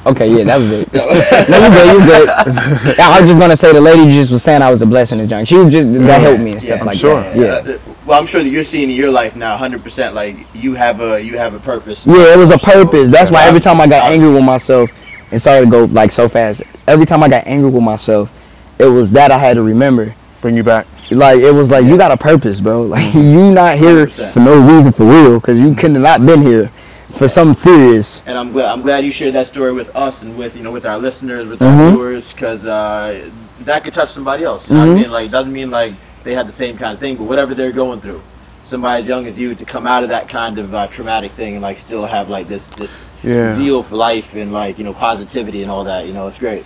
[0.05, 0.93] okay, yeah, that was it.
[0.93, 2.30] no, you good, you good.
[2.99, 5.28] I was just gonna say the lady just was saying I was a blessing to
[5.28, 5.43] John.
[5.45, 7.21] She was just that helped me and stuff Yeah, like sure.
[7.21, 7.36] that.
[7.36, 7.73] Yeah.
[7.73, 10.13] Uh, well, I'm sure that you're seeing in your life now, 100%.
[10.13, 12.05] Like you have a you have a purpose.
[12.05, 13.09] Yeah, it was a purpose.
[13.09, 14.91] That's why every time I got angry with myself,
[15.32, 16.61] and sorry to go like so fast.
[16.88, 18.32] Every time I got angry with myself,
[18.80, 20.13] it was that I had to remember.
[20.41, 20.86] Bring you back.
[21.11, 22.82] Like it was like you got a purpose, bro.
[22.95, 24.32] Like you not here 100%.
[24.32, 26.69] for no reason for real, cause you couldn't have not been here
[27.13, 28.21] for something serious.
[28.26, 30.71] And I'm glad I'm glad you shared that story with us and with you know
[30.71, 31.67] with our listeners, with Mhm.
[31.86, 33.30] our viewers, because uh,
[33.61, 34.67] that could touch somebody else.
[34.67, 34.99] You know what Mhm.
[34.99, 35.11] I mean?
[35.11, 38.01] Like doesn't mean like they had the same kind of thing, but whatever they're going
[38.01, 38.21] through,
[38.63, 41.53] somebody as young as you to come out of that kind of uh, traumatic thing
[41.53, 42.91] and like still have like this this
[43.23, 43.55] Yeah.
[43.55, 46.07] zeal for life and like you know positivity and all that.
[46.07, 46.65] You know, it's great.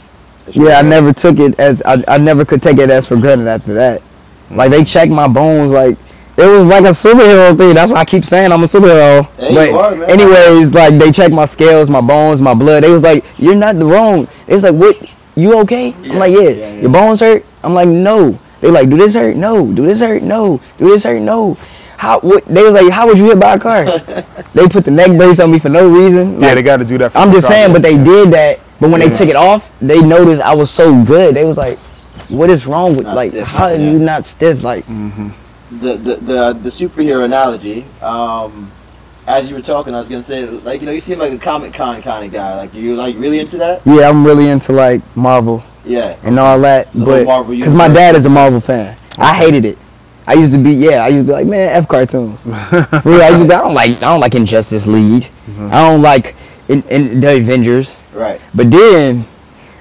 [0.49, 3.17] It's Yeah, I never took it as I, I never could take it as for
[3.17, 4.01] granted after that.
[4.51, 5.97] Like they checked my bones, like
[6.37, 7.75] it was like a superhero thing.
[7.75, 9.27] That's why I keep saying I'm a superhero.
[9.37, 12.83] Yeah, but are, anyways, like they checked my scales, my bones, my blood.
[12.83, 14.97] They was like, "You're not the wrong." It's like, "What?
[15.35, 16.39] You okay?" Yeah, I'm like, yeah.
[16.39, 16.81] yeah, yeah.
[16.81, 19.71] Your bones hurt?" I'm like, "No." They like, "Do this hurt?" No.
[19.71, 20.23] Do this hurt?
[20.23, 20.61] No.
[20.77, 21.21] Do this hurt?
[21.21, 21.57] No.
[21.97, 22.21] How?
[22.21, 22.45] What?
[22.45, 23.85] They was like, "How was you hit by a car?"
[24.53, 26.39] they put the neck brace on me for no reason.
[26.41, 27.11] Yeah, they got to do that.
[27.11, 28.59] For I'm just saying, but they did that.
[28.79, 29.07] But when Yeah.
[29.09, 31.35] they took it off, they noticed I was so good.
[31.35, 31.77] They was like,
[32.29, 33.31] "What is wrong with Not like?
[33.31, 33.91] stiff, How are yeah.
[33.91, 34.63] you not stiff?
[34.63, 37.85] Like, the the the, the superhero analogy.
[38.01, 38.71] Um,
[39.27, 41.37] as you were talking, I was gonna say, like you know, you seem like a
[41.37, 42.55] Comic Con kind of guy.
[42.55, 43.81] Like you like really into that?
[43.85, 46.15] yeah, I'm really into like Marvel Yeah.
[46.23, 46.91] and all that.
[46.93, 49.77] The but Marvel because my dad is a Marvel fan, I hated it.
[50.25, 52.43] I used to be, yeah, I used to be like, man, f cartoons.
[52.43, 55.27] For real, I used to be, I don't like, I don't like Injustice League.
[55.59, 56.35] I don't like
[56.67, 57.97] in, in the Avengers.
[58.13, 58.41] Right.
[58.53, 59.25] But then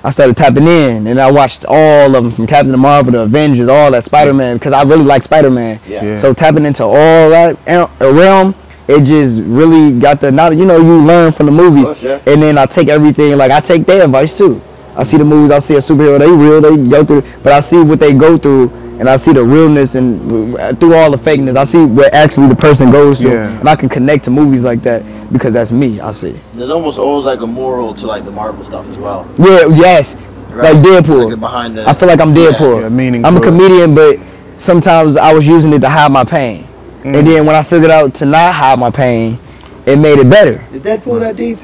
[0.05, 3.69] I started tapping in, and I watched all of them from Captain Marvel to Avengers,
[3.69, 5.81] all that Spider Man, because I really like Spider Man.
[5.87, 6.05] Yeah.
[6.05, 6.17] Yeah.
[6.17, 7.57] So tapping into all that
[8.01, 8.55] realm,
[8.87, 10.59] it just really got the knowledge.
[10.59, 12.21] You know, you learn from the movies, Oh, sure.
[12.27, 13.37] and then I take everything.
[13.37, 14.61] Like I take their advice too.
[14.97, 17.61] I see the movies, I see a superhero, they real, they go through, but I
[17.61, 18.69] see what they go through,
[18.99, 22.49] and I see the realness and uh, through all the fakeness, I see what actually
[22.49, 23.61] the person goes through, Yeah.
[23.61, 25.03] and I can connect to movies like that
[25.33, 26.01] because that's me.
[26.01, 26.39] I see.
[26.55, 29.29] There's almost always like a moral to like the Marvel stuff as well.
[29.39, 30.17] Yeah, yes,
[30.51, 30.73] Right?
[30.75, 31.31] like Deadpool.
[31.31, 31.89] Like behind the.
[31.89, 32.83] I feel like I'm Deadpool.
[32.83, 34.19] Yeah, meaning I'm a comedian, but
[34.57, 36.65] sometimes I was using it to hide my pain.
[37.03, 37.17] Mm.
[37.19, 39.39] And then when I figured out to not hide my pain,
[39.87, 40.65] it made it better.
[40.73, 41.59] Did Deadpool that deep?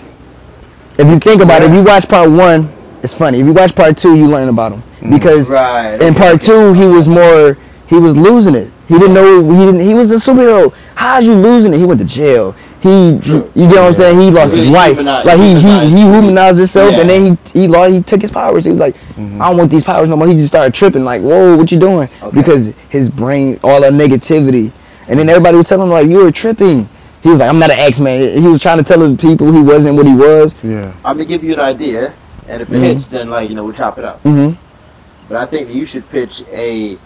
[0.99, 2.71] If you think about it, if you watch part one,
[3.03, 3.41] it's funny.
[3.41, 6.01] If you watch part two, you learn about him because Right.
[6.01, 8.71] in part two he was more he was losing it.
[8.89, 9.81] He didn't know he didn't.
[9.81, 10.73] He was a superhero.
[10.95, 11.79] How's you losing it?
[11.79, 12.55] He went to jail.
[12.85, 13.33] He, he
[13.63, 14.21] you get what I'm saying?
[14.21, 14.99] He lost Really his wife.
[15.25, 15.91] Like he he humanized.
[15.97, 17.01] he humanized himself, Yeah.
[17.01, 17.95] and then he he lost.
[17.95, 18.65] He took his powers.
[18.65, 20.29] He was like, I don't want these powers no more.
[20.29, 21.03] He just started tripping.
[21.03, 22.11] Like, whoa, what you doing?
[22.23, 22.37] Okay.
[22.37, 24.71] Because his brain, all that negativity,
[25.09, 26.87] and then everybody was telling him like, you were tripping.
[27.23, 28.37] He was like, I'm not an X Man.
[28.43, 30.55] He was trying to tell the people he wasn't what he was.
[30.63, 30.93] Yeah.
[31.07, 32.13] I'm gonna give you an idea,
[32.49, 32.83] and if it Mhm.
[32.83, 34.21] hits, then like you know we'll chop it up.
[34.21, 34.51] hmm
[35.27, 36.99] But I think that you should pitch a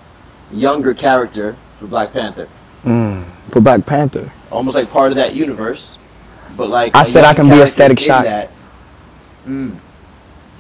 [0.53, 2.49] younger character for Black Panther,
[2.85, 3.23] Mm.
[3.51, 4.33] For Black Panther.
[4.51, 5.97] Almost like part of that universe.
[6.57, 8.25] But like I said I can be a Static in Shock.
[8.25, 8.51] that.
[9.47, 9.77] Mm.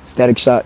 [0.07, 0.64] Static Shock.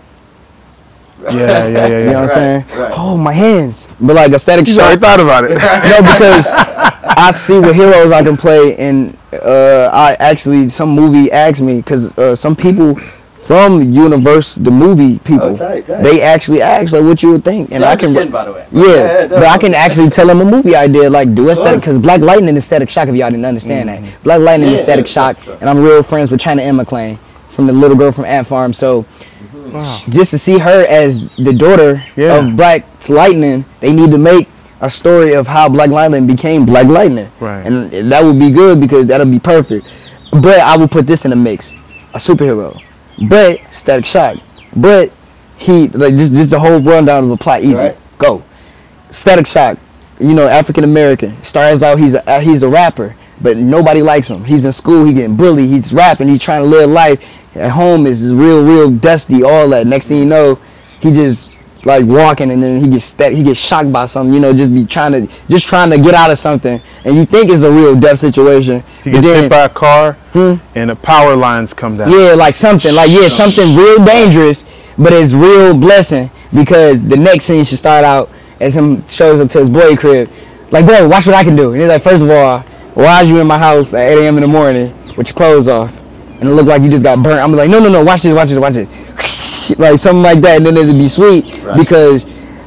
[1.23, 2.13] Yeah, yeah, yeah, You know yeah.
[2.13, 2.65] what I'm saying?
[2.77, 2.91] right.
[2.95, 3.87] Oh, my hands.
[3.99, 5.01] But like a Static He's already Shock.
[5.01, 5.49] thought about it.
[5.55, 11.31] no, because I see what heroes I can play, and uh, I actually some movie
[11.31, 12.99] asked me because uh, some people
[13.45, 16.01] from Universe, the movie people, Oh, tight, tight.
[16.03, 18.13] they actually asked like what you would think, and I can.
[18.13, 18.65] Skin, by the way.
[18.71, 21.81] Yeah, but I can actually tell them a movie idea, like do a static, course.
[21.81, 23.09] because Black Lightning is Static Shock.
[23.09, 24.23] If y'all didn't understand that, mm-hmm.
[24.23, 25.57] Black Lightning is Yeah, Static yeah, Shock, sure.
[25.59, 27.17] and I'm real friends with China Anne McClain
[27.51, 28.73] from the little girl from Ant Farm.
[28.73, 29.73] So mm-hmm.
[29.73, 30.01] Wow.
[30.09, 32.37] just to see her as the daughter Yeah.
[32.37, 34.47] of Black Lightning, they need to make
[34.79, 37.65] a story of how Black Lightning became Black Lightning, Right.
[37.65, 39.85] and that would be good because that'll be perfect.
[40.31, 41.73] But I will put this in the mix:
[42.13, 42.81] a superhero,
[43.29, 44.37] but Static Shock,
[44.75, 45.11] but
[45.57, 47.61] he like just just the whole rundown of the plot.
[47.63, 47.97] Easy, Right.
[48.17, 48.43] go.
[49.09, 49.77] Static Shock,
[50.19, 51.41] you know, African American.
[51.43, 54.43] Starts out he's a uh, he's a rapper, but nobody likes him.
[54.43, 55.69] He's in school, he getting bullied.
[55.69, 57.23] He's rapping, he's trying to live life.
[57.55, 59.43] At home is real, real dusty.
[59.43, 59.85] All that.
[59.85, 60.57] Next thing you know,
[61.01, 61.51] he just
[61.85, 64.33] like walking, and then he gets sta- he gets shocked by something.
[64.33, 67.25] You know, just be trying to just trying to get out of something, and you
[67.25, 68.83] think it's a real death situation.
[69.03, 70.55] He but gets then- hit by a car, Hmm?
[70.75, 72.09] and the power lines come down.
[72.11, 74.65] Yeah, like something, like yeah, something real dangerous,
[74.97, 78.29] but it's real blessing because the next scene should start out
[78.59, 80.29] as him shows up to his boy crib,
[80.71, 81.73] like bro, watch what I can do.
[81.73, 82.59] And he's like, first of all,
[82.93, 84.35] why are you in my house at 8 a.m.
[84.37, 85.91] in the morning with your clothes off,
[86.39, 87.39] and it looked like you just got burnt?
[87.39, 88.87] I'm like, no, no, no, watch this, watch this, watch this,
[89.71, 91.77] like something like that, and then it'd be sweet Right.
[91.77, 92.25] because.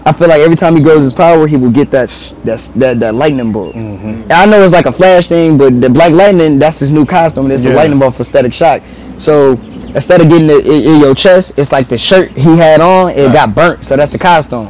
[0.09, 2.11] I feel like every time he grows his power, he will get that
[2.45, 3.75] that that, that lightning bolt.
[3.75, 4.07] Mm-hmm.
[4.31, 7.05] And I know it's like a flash thing, but the black lightning, that's his new
[7.05, 7.51] costume.
[7.51, 7.73] It's Yeah.
[7.73, 8.83] a lightning bolt for static shock.
[9.19, 9.55] So
[9.97, 13.11] instead of getting it in, in your chest, it's like the shirt he had on,
[13.11, 13.33] it Right.
[13.33, 13.85] got burnt.
[13.85, 14.69] So that's the costume.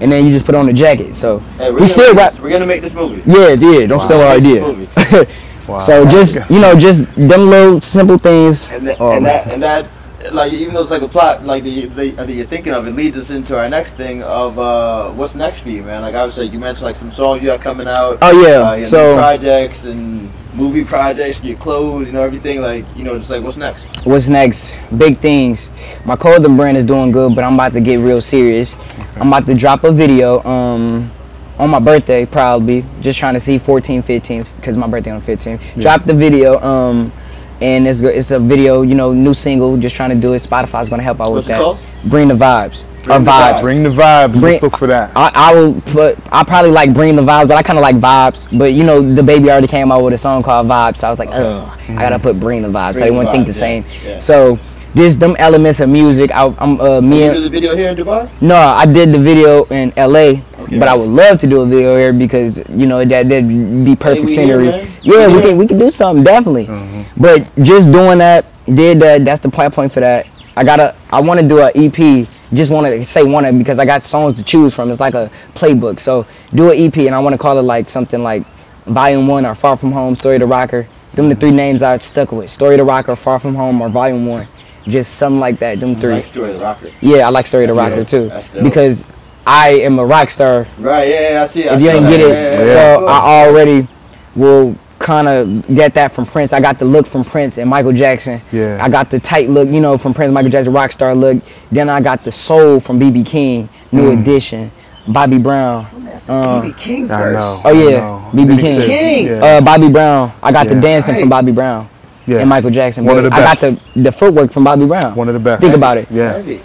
[0.00, 1.14] And then you just put on the jacket.
[1.14, 2.32] So Hey, he still rap.
[2.32, 3.22] this- We're gonna make this movie.
[3.26, 3.86] Yeah, yeah.
[3.86, 4.74] Don't steal our idea.
[5.68, 5.80] Wow.
[5.86, 8.66] so just you know, just them little simple things.
[8.72, 9.86] And, Oh, and that and that
[10.32, 12.92] like even though it's like a plot like the, the that you're thinking of, it
[12.92, 16.02] leads us into our next thing of uh, what's next for you, man.
[16.02, 18.18] Like obviously you mentioned like some songs you got coming out.
[18.22, 18.68] Oh yeah.
[18.68, 22.60] uh, you know, so projects and movie projects, your clothes, you know everything.
[22.60, 23.84] Like you know, just like what's next?
[24.04, 24.76] what's next?
[24.96, 25.70] Big things.
[26.04, 28.74] My clothing brand is doing good, but I'm about to get real serious.
[29.16, 31.10] I'm about to drop a video um
[31.58, 32.84] on my birthday probably.
[33.00, 35.58] Just trying to see 14, 15 because my birthday on 15.
[35.78, 37.12] Drop the video um
[37.60, 39.76] and it's it's a video, you know, new single.
[39.76, 40.42] Just trying to do it.
[40.42, 41.60] Spotify's gonna help out What's with it that.
[41.62, 41.78] called?
[42.04, 42.84] Bring the vibes.
[43.04, 43.52] Bring or the vibes.
[43.54, 43.60] Vibes.
[43.62, 44.40] Bring the vibes.
[44.40, 45.10] Bring- look for that.
[45.16, 46.16] I, I will put.
[46.32, 48.46] I probably like bring the vibes, but I kind of like vibes.
[48.56, 51.10] But you know, the baby already came out with a song called Vibes, so I
[51.10, 52.94] was like, ugh, I gotta put bring the vibes.
[52.94, 53.84] so Bring they the wouldn't think the Vibes, same.
[54.04, 54.18] yeah, yeah.
[54.20, 54.58] So
[54.94, 56.30] just them elements of music.
[56.30, 58.28] I, I'm uh, me You do the video here in Dubai?
[58.40, 60.42] no, I did the video in L.A.
[60.60, 60.78] Okay.
[60.78, 63.48] But I would love to do a video here because you know that that'd
[63.84, 64.64] be perfect we scenery.
[64.70, 64.92] here, man?
[65.02, 66.66] yeah, We we can we can do something definitely.
[66.66, 66.97] Mhm.
[67.16, 69.24] But just doing that, did that.
[69.24, 70.26] That's the plot point for that.
[70.56, 70.94] I gotta.
[71.10, 72.28] I want to do a EP.
[72.54, 74.90] Just want to say one of because I got songs to choose from.
[74.90, 76.00] It's like a playbook.
[76.00, 78.44] So do an EP, and I want to call it like something like
[78.86, 80.86] Volume One or Far From Home, Story to Rocker.
[81.14, 84.26] Them the three names I stuck with: Story to Rocker, Far From Home, or Volume
[84.26, 84.46] One.
[84.84, 85.80] Just something like that.
[85.80, 86.14] Them three.
[86.14, 86.90] Like Story of the Rocker.
[87.00, 88.30] Yeah, I like Story to Rocker too
[88.62, 89.04] because
[89.46, 90.66] I am a rock star.
[90.78, 91.72] Right, yeah, yeah, I see it.
[91.72, 92.10] I If you that.
[92.10, 93.06] get it, Yeah, yeah, so.
[93.06, 93.88] I already
[94.36, 96.52] will kind of get that from Prince.
[96.52, 98.40] I got the look from Prince and Michael Jackson.
[98.52, 98.78] Yeah.
[98.82, 101.42] I got the tight look, you know, from Prince, Michael Jackson, rock star look.
[101.70, 104.20] Then I got the soul from BB King, New Mm.
[104.22, 104.70] Edition,
[105.06, 105.86] Bobby Brown.
[106.28, 107.60] Uh, BB King I verse.
[107.64, 108.30] Oh, yeah.
[108.32, 108.80] BB King.
[108.80, 109.26] King.
[109.28, 109.44] Yeah.
[109.44, 110.32] uh, Bobby Brown.
[110.42, 110.80] I got the Yeah.
[110.80, 111.88] dancing from Bobby Brown
[112.26, 112.38] yeah.
[112.40, 113.04] and Michael Jackson.
[113.04, 115.14] One of but the I got the the footwork from Bobby Brown.
[115.14, 115.62] One of the best.
[115.62, 116.08] Think about it.
[116.10, 116.32] Yeah.
[116.34, 116.60] Heavy.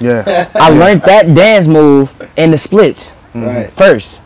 [0.00, 0.48] Yeah.
[0.54, 3.70] I learned that dance move in the splits Right.
[3.72, 4.20] first.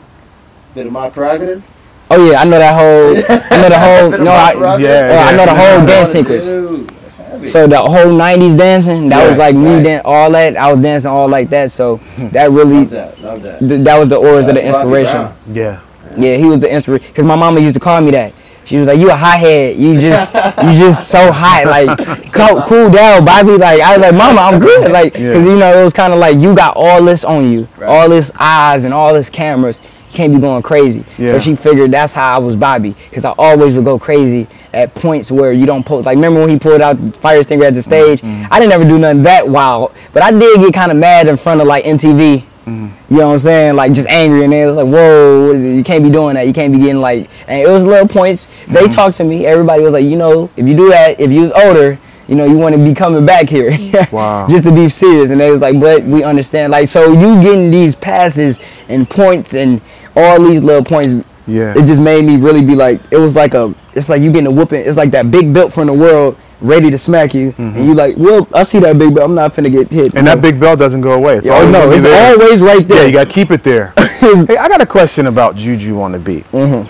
[0.75, 1.63] Bit of my prerogative.
[2.11, 3.17] Oh yeah, I know that whole.
[3.51, 4.11] I know the whole.
[4.25, 4.91] No, I, prerogative.
[4.91, 5.77] Yeah, oh, I know the yeah.
[5.79, 7.53] whole dance Dude, sequence.
[7.53, 9.83] So the whole '90s dancing, that was like me, right.
[9.83, 10.57] dan- all that.
[10.57, 11.73] I was dancing all like that.
[11.73, 11.97] So
[12.33, 13.21] that really, Love that.
[13.21, 13.59] Love that.
[13.61, 15.29] th- that was the origin of the inspiration.
[15.53, 15.81] Yeah.
[16.17, 17.13] Yeah, he was the inspiration.
[17.15, 18.33] Cause my mama used to call me that.
[18.65, 19.77] She was like, "You a hot head.
[19.77, 21.67] You just, you just so hot.
[21.67, 23.53] Like, cool, cool down, Bobby.
[23.59, 24.91] Like, I was like, Mama, I'm good.
[24.91, 25.35] Like, Yeah.
[25.35, 27.87] cause you know it was kind of like you got all this on you, Right.
[27.89, 29.81] all this eyes and all this cameras.
[30.17, 31.05] You can't be going crazy.
[31.19, 31.33] Yeah.
[31.33, 32.95] So she figured that's how I was Bobby.
[33.13, 36.07] Cause I always would go crazy at points where you don't post.
[36.07, 38.23] Like, remember when he pulled out the fire extinguisher at the stage?
[38.23, 38.47] Mm-hmm.
[38.51, 41.37] I didn't ever do nothing that wild, but I did get kind of mad in
[41.37, 42.39] front of like MTV.
[42.39, 43.15] Mm-hmm.
[43.15, 43.77] You know what I'm saying?
[43.77, 46.47] Like just angry, and it was like, whoa, you can't be doing that.
[46.47, 48.47] You can't be getting like, and it was little points.
[48.69, 48.93] They Mm-hmm.
[48.93, 49.45] talked to me.
[49.45, 52.45] Everybody was like, you know, if you do that, if you was older, you know,
[52.45, 53.77] you want to be coming back here.
[54.11, 54.47] Wow.
[54.49, 55.31] just to be serious.
[55.31, 56.73] And they was like, but we understand.
[56.73, 58.59] Like, so you getting these passes
[58.89, 59.81] and points and
[60.17, 61.27] all these little points.
[61.47, 61.75] Yeah.
[61.77, 64.49] It just made me really be like, it was like a, it's like you getting
[64.49, 64.81] a whooping.
[64.85, 68.17] It's like that big belt from the world ready to smack you, and you like,
[68.17, 69.29] well, I see that big belt.
[69.29, 70.09] I'm not finna get hit.
[70.09, 70.19] Mm-hmm.
[70.19, 71.37] And that big belt doesn't go away.
[71.37, 72.33] It's Oh always no, it's there.
[72.33, 73.03] always right there.
[73.03, 73.93] Yeah, you gotta keep it there.
[73.97, 76.51] hey, I got a question about Juju on the beat.
[76.53, 76.89] Mhm.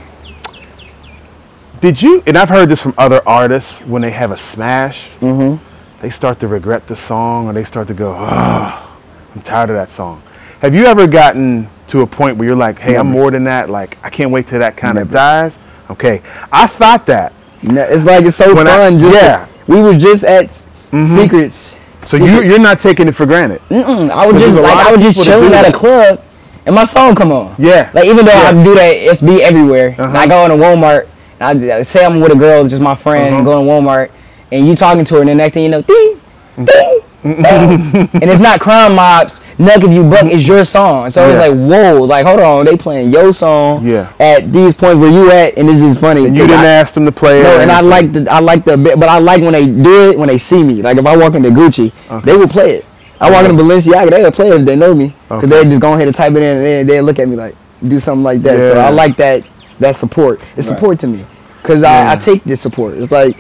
[1.81, 2.23] Did you?
[2.27, 5.59] And I've heard this from other artists when they have a smash, Mhm.
[6.01, 8.87] they start to regret the song, or they start to go, "Ah,
[9.35, 10.23] I'm tired of that song."
[10.63, 13.71] Have you ever gotten to a point where you're like, "Hey, I'm more than that.
[13.71, 15.57] Like, I can't wait till that kind of dies."
[15.91, 16.21] Okay,
[16.53, 17.33] I thought that.
[17.63, 18.99] No, it's like it's so When I- fun.
[18.99, 19.47] just yeah.
[19.67, 20.47] we was just at
[20.93, 21.17] Mhm.
[21.23, 21.77] Secrets.
[22.05, 23.61] So you you're not taking it for granted.
[23.71, 26.21] Mm-mm, I was just like I was just chilling at a club,
[26.67, 27.55] and my song come on.
[27.59, 27.89] Yeah.
[27.95, 30.17] Like even though I do that it's be everywhere, Uh-huh.
[30.19, 31.07] I go into Walmart.
[31.41, 33.37] And I, I say I'm with a girl, just my friend, Uh-huh.
[33.39, 34.09] and go to Walmart,
[34.53, 36.17] and you talking to her, and the next thing you know, ding,
[36.65, 39.43] ding, and it's not crime mobs.
[39.59, 41.11] Knuck if you buck is your song.
[41.11, 41.33] So Yeah.
[41.33, 44.09] it's like whoa, like hold on, they playing your song Yeah.
[44.21, 46.27] at these points where you at, and it's just funny.
[46.27, 47.45] And you didn't I- ask them to play it.
[47.45, 50.11] No, and I like the I like the bit, but I like when they do
[50.11, 50.83] it when they see me.
[50.83, 52.25] Like if I walk into Gucci, Okay.
[52.33, 52.85] they will play it.
[53.21, 55.47] I walk into Balenciaga, they will play it if they know me, cause Okay.
[55.65, 57.55] they just go ahead and type it in, and they look at me like
[57.87, 58.73] do something like that.
[58.73, 59.43] So I like that
[59.81, 60.41] that support.
[60.57, 60.77] It's Right.
[60.77, 61.25] support to me,
[61.63, 62.95] cause I, I take this support.
[62.99, 63.37] It's like,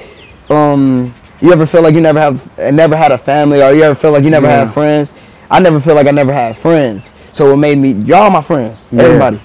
[0.51, 3.95] um, you ever feel like you never have never had a family, or you ever
[3.95, 4.64] feel like you never Yeah.
[4.64, 5.12] had friends?
[5.51, 7.12] I never feel like I never had friends.
[7.32, 9.03] So it made me y'all my friends, Yeah.
[9.05, 9.41] everybody.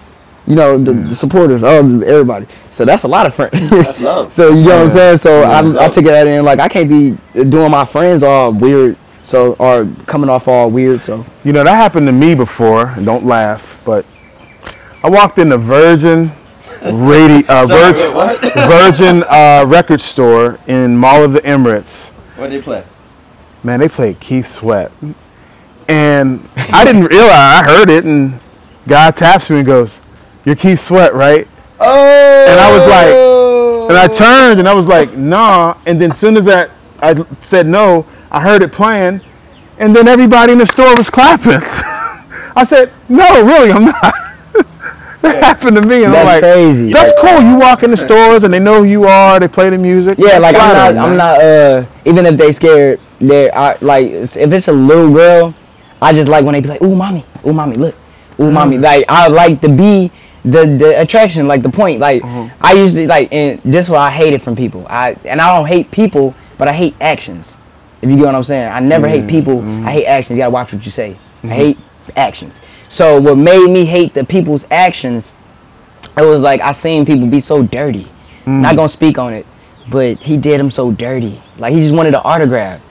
[0.48, 2.48] You know the, the supporters, oh everybody.
[2.72, 3.70] So that's a lot of friends.
[3.70, 4.34] That's love.
[4.34, 5.18] So you know what I'm saying?
[5.20, 5.80] So I, Yeah.
[5.82, 9.54] I took it at in like I can't be doing my friends all weird, so
[9.60, 11.04] or coming off all weird.
[11.04, 14.06] So You know, that happened to me before, don't laugh, but
[15.04, 16.32] I walked in the Virgin
[16.84, 18.51] radio, uh, Sorry, Virgin?
[18.55, 22.05] Virgin uh, record store in Mall of the Emirates.
[22.38, 22.84] What did they play?
[23.63, 24.91] Man, they played Keith Sweat.
[25.88, 28.39] And I didn't realize, I heard it, and
[28.88, 29.99] guy taps me and goes,
[30.45, 31.47] You're Keith Sweat, right?
[31.79, 35.75] oh, And I was like, And I turned and I was like, nah.
[35.86, 36.69] And then soon as I,
[37.01, 39.21] I said no, I heard it playing.
[39.79, 41.59] And then everybody in the store was clapping.
[42.55, 44.13] I said, no, really, I'm not.
[45.22, 46.03] That happened to me.
[46.03, 46.91] And I'm That's like, crazy.
[46.91, 47.41] that's cool.
[47.41, 49.39] You walk in the stores and they know who you are.
[49.39, 50.17] They play the music.
[50.19, 51.41] yeah, like I'm not, I'm not.
[51.41, 55.53] Uh, even if they scared, they I like if it's a little girl,
[56.01, 57.95] I just like when they be like, ooh, mommy, ooh, mommy, look,
[58.39, 58.78] ooh, mommy.
[58.78, 58.84] Mm.
[58.84, 60.11] Like I like to be
[60.43, 61.99] the the attraction, like the point.
[61.99, 62.51] Like Mhm.
[62.59, 64.88] I usually like, and this is what I hate it from people.
[64.89, 67.55] I and I don't hate people, but I hate actions.
[68.01, 69.61] If you get what I'm saying, I never hate people.
[69.86, 70.32] I hate actions.
[70.32, 71.15] You gotta watch what you say.
[71.43, 71.78] I hate
[72.16, 72.62] actions.
[72.89, 75.32] So what made me hate the people's actions,
[76.18, 78.08] it was like I seen people be so dirty.
[78.45, 79.45] Not gonna speak on it,
[79.89, 81.41] but he did him so dirty.
[81.58, 82.82] Like he just wanted an autograph.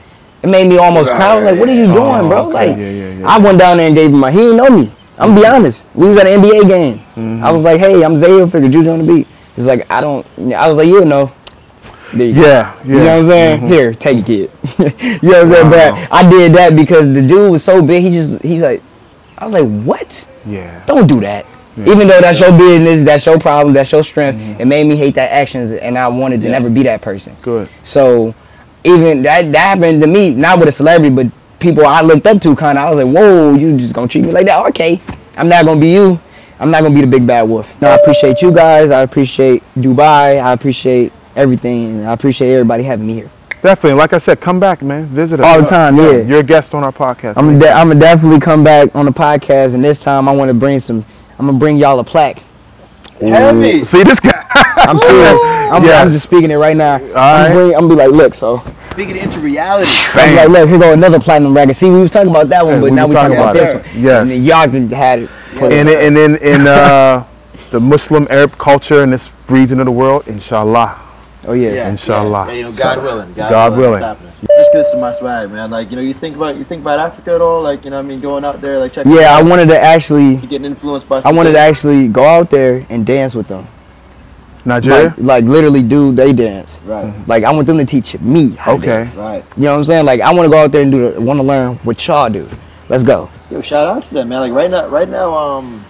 [0.42, 1.26] It made me almost Right, cry.
[1.32, 2.52] I was like, "What are you doing, Oh, bro?" okay.
[2.70, 3.28] Like, Yeah, yeah, yeah.
[3.28, 4.30] I went down there and gave him my.
[4.30, 4.90] He didn't know me.
[5.18, 5.84] I'm gonna be honest.
[5.94, 6.98] We was at an NBA game.
[6.98, 7.44] Mm-hmm.
[7.44, 10.24] I was like, "Hey, I'm Zay Hilfiger, Juju on the beat." He's like, "I don't."
[10.54, 11.30] I was like, "You know."
[12.14, 12.24] You.
[12.24, 12.74] Yeah, yeah.
[12.84, 13.60] You know what I'm saying?
[13.60, 13.68] Mhm.
[13.68, 14.50] Here, take it, kid.
[15.22, 15.70] you know what I'm saying?
[15.70, 16.06] Wow.
[16.10, 18.02] But I did that because the dude was so big.
[18.02, 18.82] He just, he's like,
[19.40, 20.28] I was like, what?
[20.46, 20.84] Yeah.
[20.86, 21.44] Don't do that.
[21.44, 21.84] Yeah.
[21.84, 21.88] Mm-hmm.
[21.92, 25.14] Even though that's your business, that's your problem, that's your strength, it made me hate
[25.14, 26.52] that actions, and I wanted to Yeah.
[26.52, 27.34] never be that person.
[27.42, 27.68] Good.
[27.84, 28.34] So,
[28.84, 31.26] even that that happened to me, not with a celebrity, but
[31.58, 32.84] people I looked up to, kind of.
[32.86, 34.66] I was like, whoa, you just gonna treat me like that?
[34.70, 35.00] Okay,
[35.36, 36.18] I'm not gonna be you.
[36.58, 37.70] I'm not gonna be the big bad wolf.
[37.80, 38.90] No, I appreciate you guys.
[38.90, 40.42] I appreciate Dubai.
[40.42, 42.04] I appreciate everything.
[42.04, 43.30] I appreciate everybody having me here.
[43.62, 43.98] Definitely.
[43.98, 45.04] Like I said, come back, man.
[45.06, 45.46] Visit us.
[45.46, 46.18] All the time, yeah.
[46.22, 47.36] You're a guest on our podcast.
[47.36, 50.32] I'm gonna de- I'm gonna definitely come back on the podcast, and this time I
[50.32, 51.04] want to bring some.
[51.38, 52.42] I'm gonna bring y'all a plaque.
[53.20, 53.84] Heavy.
[53.84, 54.44] See this guy?
[54.76, 55.40] I'm serious.
[55.70, 56.04] I'm, Yes.
[56.04, 56.94] I'm just speaking it right now.
[56.96, 57.74] I'm, right.
[57.74, 59.88] I'm gonna be like, look, so Speaking into reality.
[60.14, 61.76] I'm like, look, here go another platinum record.
[61.76, 63.38] See, we was talking about that one, Yeah, but we now were we talking talking
[63.38, 63.94] about, about this it.
[63.94, 64.04] one.
[64.04, 64.20] Yes.
[64.22, 65.30] And then y'all can had it.
[65.56, 66.02] Put and it.
[66.02, 67.24] and then in uh,
[67.70, 70.98] the Muslim Arab culture in this region of the world, inshallah.
[71.46, 71.88] Oh yeah.
[71.88, 72.46] Inshallah.
[72.48, 73.32] Yeah, you know, God willing.
[73.32, 74.00] God, God willing.
[74.00, 74.02] willing.
[74.02, 74.32] it's happening.
[74.58, 75.70] Just this is my swag, man.
[75.70, 77.62] Like, you know, you think about you think about Africa at all?
[77.62, 79.12] Like, you know, what I mean, going out there, like checking.
[79.12, 81.22] Yeah, I wanted to actually, You getting influenced by.
[81.24, 83.66] I wanted to actually go out there and dance with them.
[84.64, 85.08] Nigeria.
[85.16, 86.78] Like, like literally do they dance.
[86.84, 87.12] Right.
[87.26, 88.86] Like I want them to teach me how to Okay.
[88.86, 89.14] dance.
[89.14, 89.44] Right.
[89.56, 90.04] You know what I'm saying?
[90.04, 91.20] Like I want to go out there and do.
[91.20, 92.48] Want to learn what y'all do.
[92.88, 93.30] Let's go.
[93.50, 94.40] Yo, shout out to them, man.
[94.40, 95.84] Like right now, right now, um,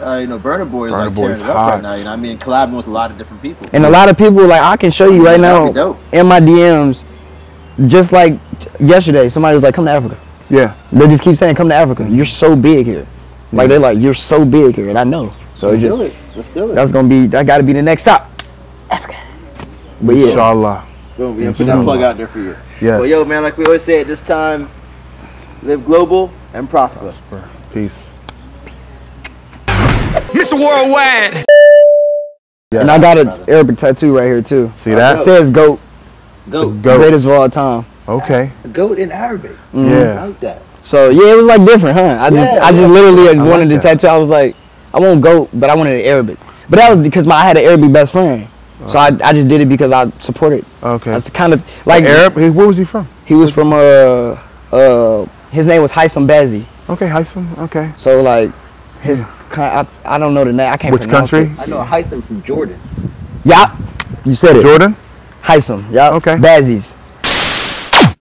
[0.00, 1.94] uh, you know, Burna Boy is Burna like Boy tearing is it up right now.
[1.94, 3.68] You know, what I mean, collabing with a lot of different people.
[3.72, 6.40] And a lot of people like I can show you right That'd now in my
[6.40, 7.04] DMs.
[7.86, 8.38] Just like
[8.80, 10.18] yesterday, somebody was like, "Come to Africa."
[10.50, 10.74] Yeah.
[10.90, 12.08] They just keep saying, "Come to Africa.
[12.08, 13.06] You're so big here."
[13.52, 15.32] Like they're like, "You're so big here," and I know.
[15.54, 16.14] So it Let's just, do it.
[16.36, 16.74] Let's do it.
[16.74, 18.30] that's gonna be that got to be the next stop.
[18.90, 19.16] Africa.
[20.00, 20.86] But yeah, Inshallah.
[21.16, 21.36] Boom.
[21.36, 22.56] We put that plug out there for you.
[22.80, 22.98] Yeah.
[22.98, 24.70] Well, yo, man, like we always say at this time,
[25.62, 27.00] live global and prosper.
[27.00, 27.48] prosper.
[27.72, 28.07] Peace.
[30.28, 30.52] Mr.
[30.58, 31.44] Worldwide.
[32.70, 32.80] Yeah.
[32.82, 34.70] and I got an Arabic tattoo right here too.
[34.76, 35.14] See that?
[35.14, 35.24] It that?
[35.24, 35.80] says "Goat,"
[36.50, 36.82] Goat.
[36.82, 36.98] Goat.
[36.98, 37.86] greatest of all time.
[38.06, 38.50] Okay.
[38.64, 39.52] A Goat in Arabic.
[39.72, 39.90] Mhm.
[39.90, 40.22] Yeah.
[40.22, 40.62] I like that.
[40.82, 42.18] So yeah, it was like different, huh?
[42.20, 44.06] I just, Yeah, I just literally I wanted like the tattoo.
[44.06, 44.54] I was like,
[44.92, 46.38] I want goat, but I wanted it Arabic.
[46.68, 48.46] But that was because my I had an Arabic best friend,
[48.88, 50.64] so I, I just did it because I supported.
[50.82, 51.10] Okay.
[51.10, 52.34] That's kind of like Arab.
[52.36, 53.08] Where was he from?
[53.24, 54.36] He was from uh
[54.72, 56.64] uh his name was Haitham Bazi.
[56.90, 57.48] Okay, Hyson.
[57.58, 57.92] Okay.
[57.96, 58.50] So like
[59.00, 59.26] his ki
[59.56, 60.72] I, I don't know the name.
[60.72, 61.54] I can't Which pronounce country?
[61.58, 62.78] I know Hytham from Jordan.
[62.96, 63.10] It.
[63.44, 63.76] Yeah,
[64.24, 64.62] you said it.
[64.62, 64.96] Jordan.
[65.42, 65.90] Haitham.
[65.90, 66.10] Yeah.
[66.10, 66.32] Okay.
[66.32, 66.92] Bazzi's.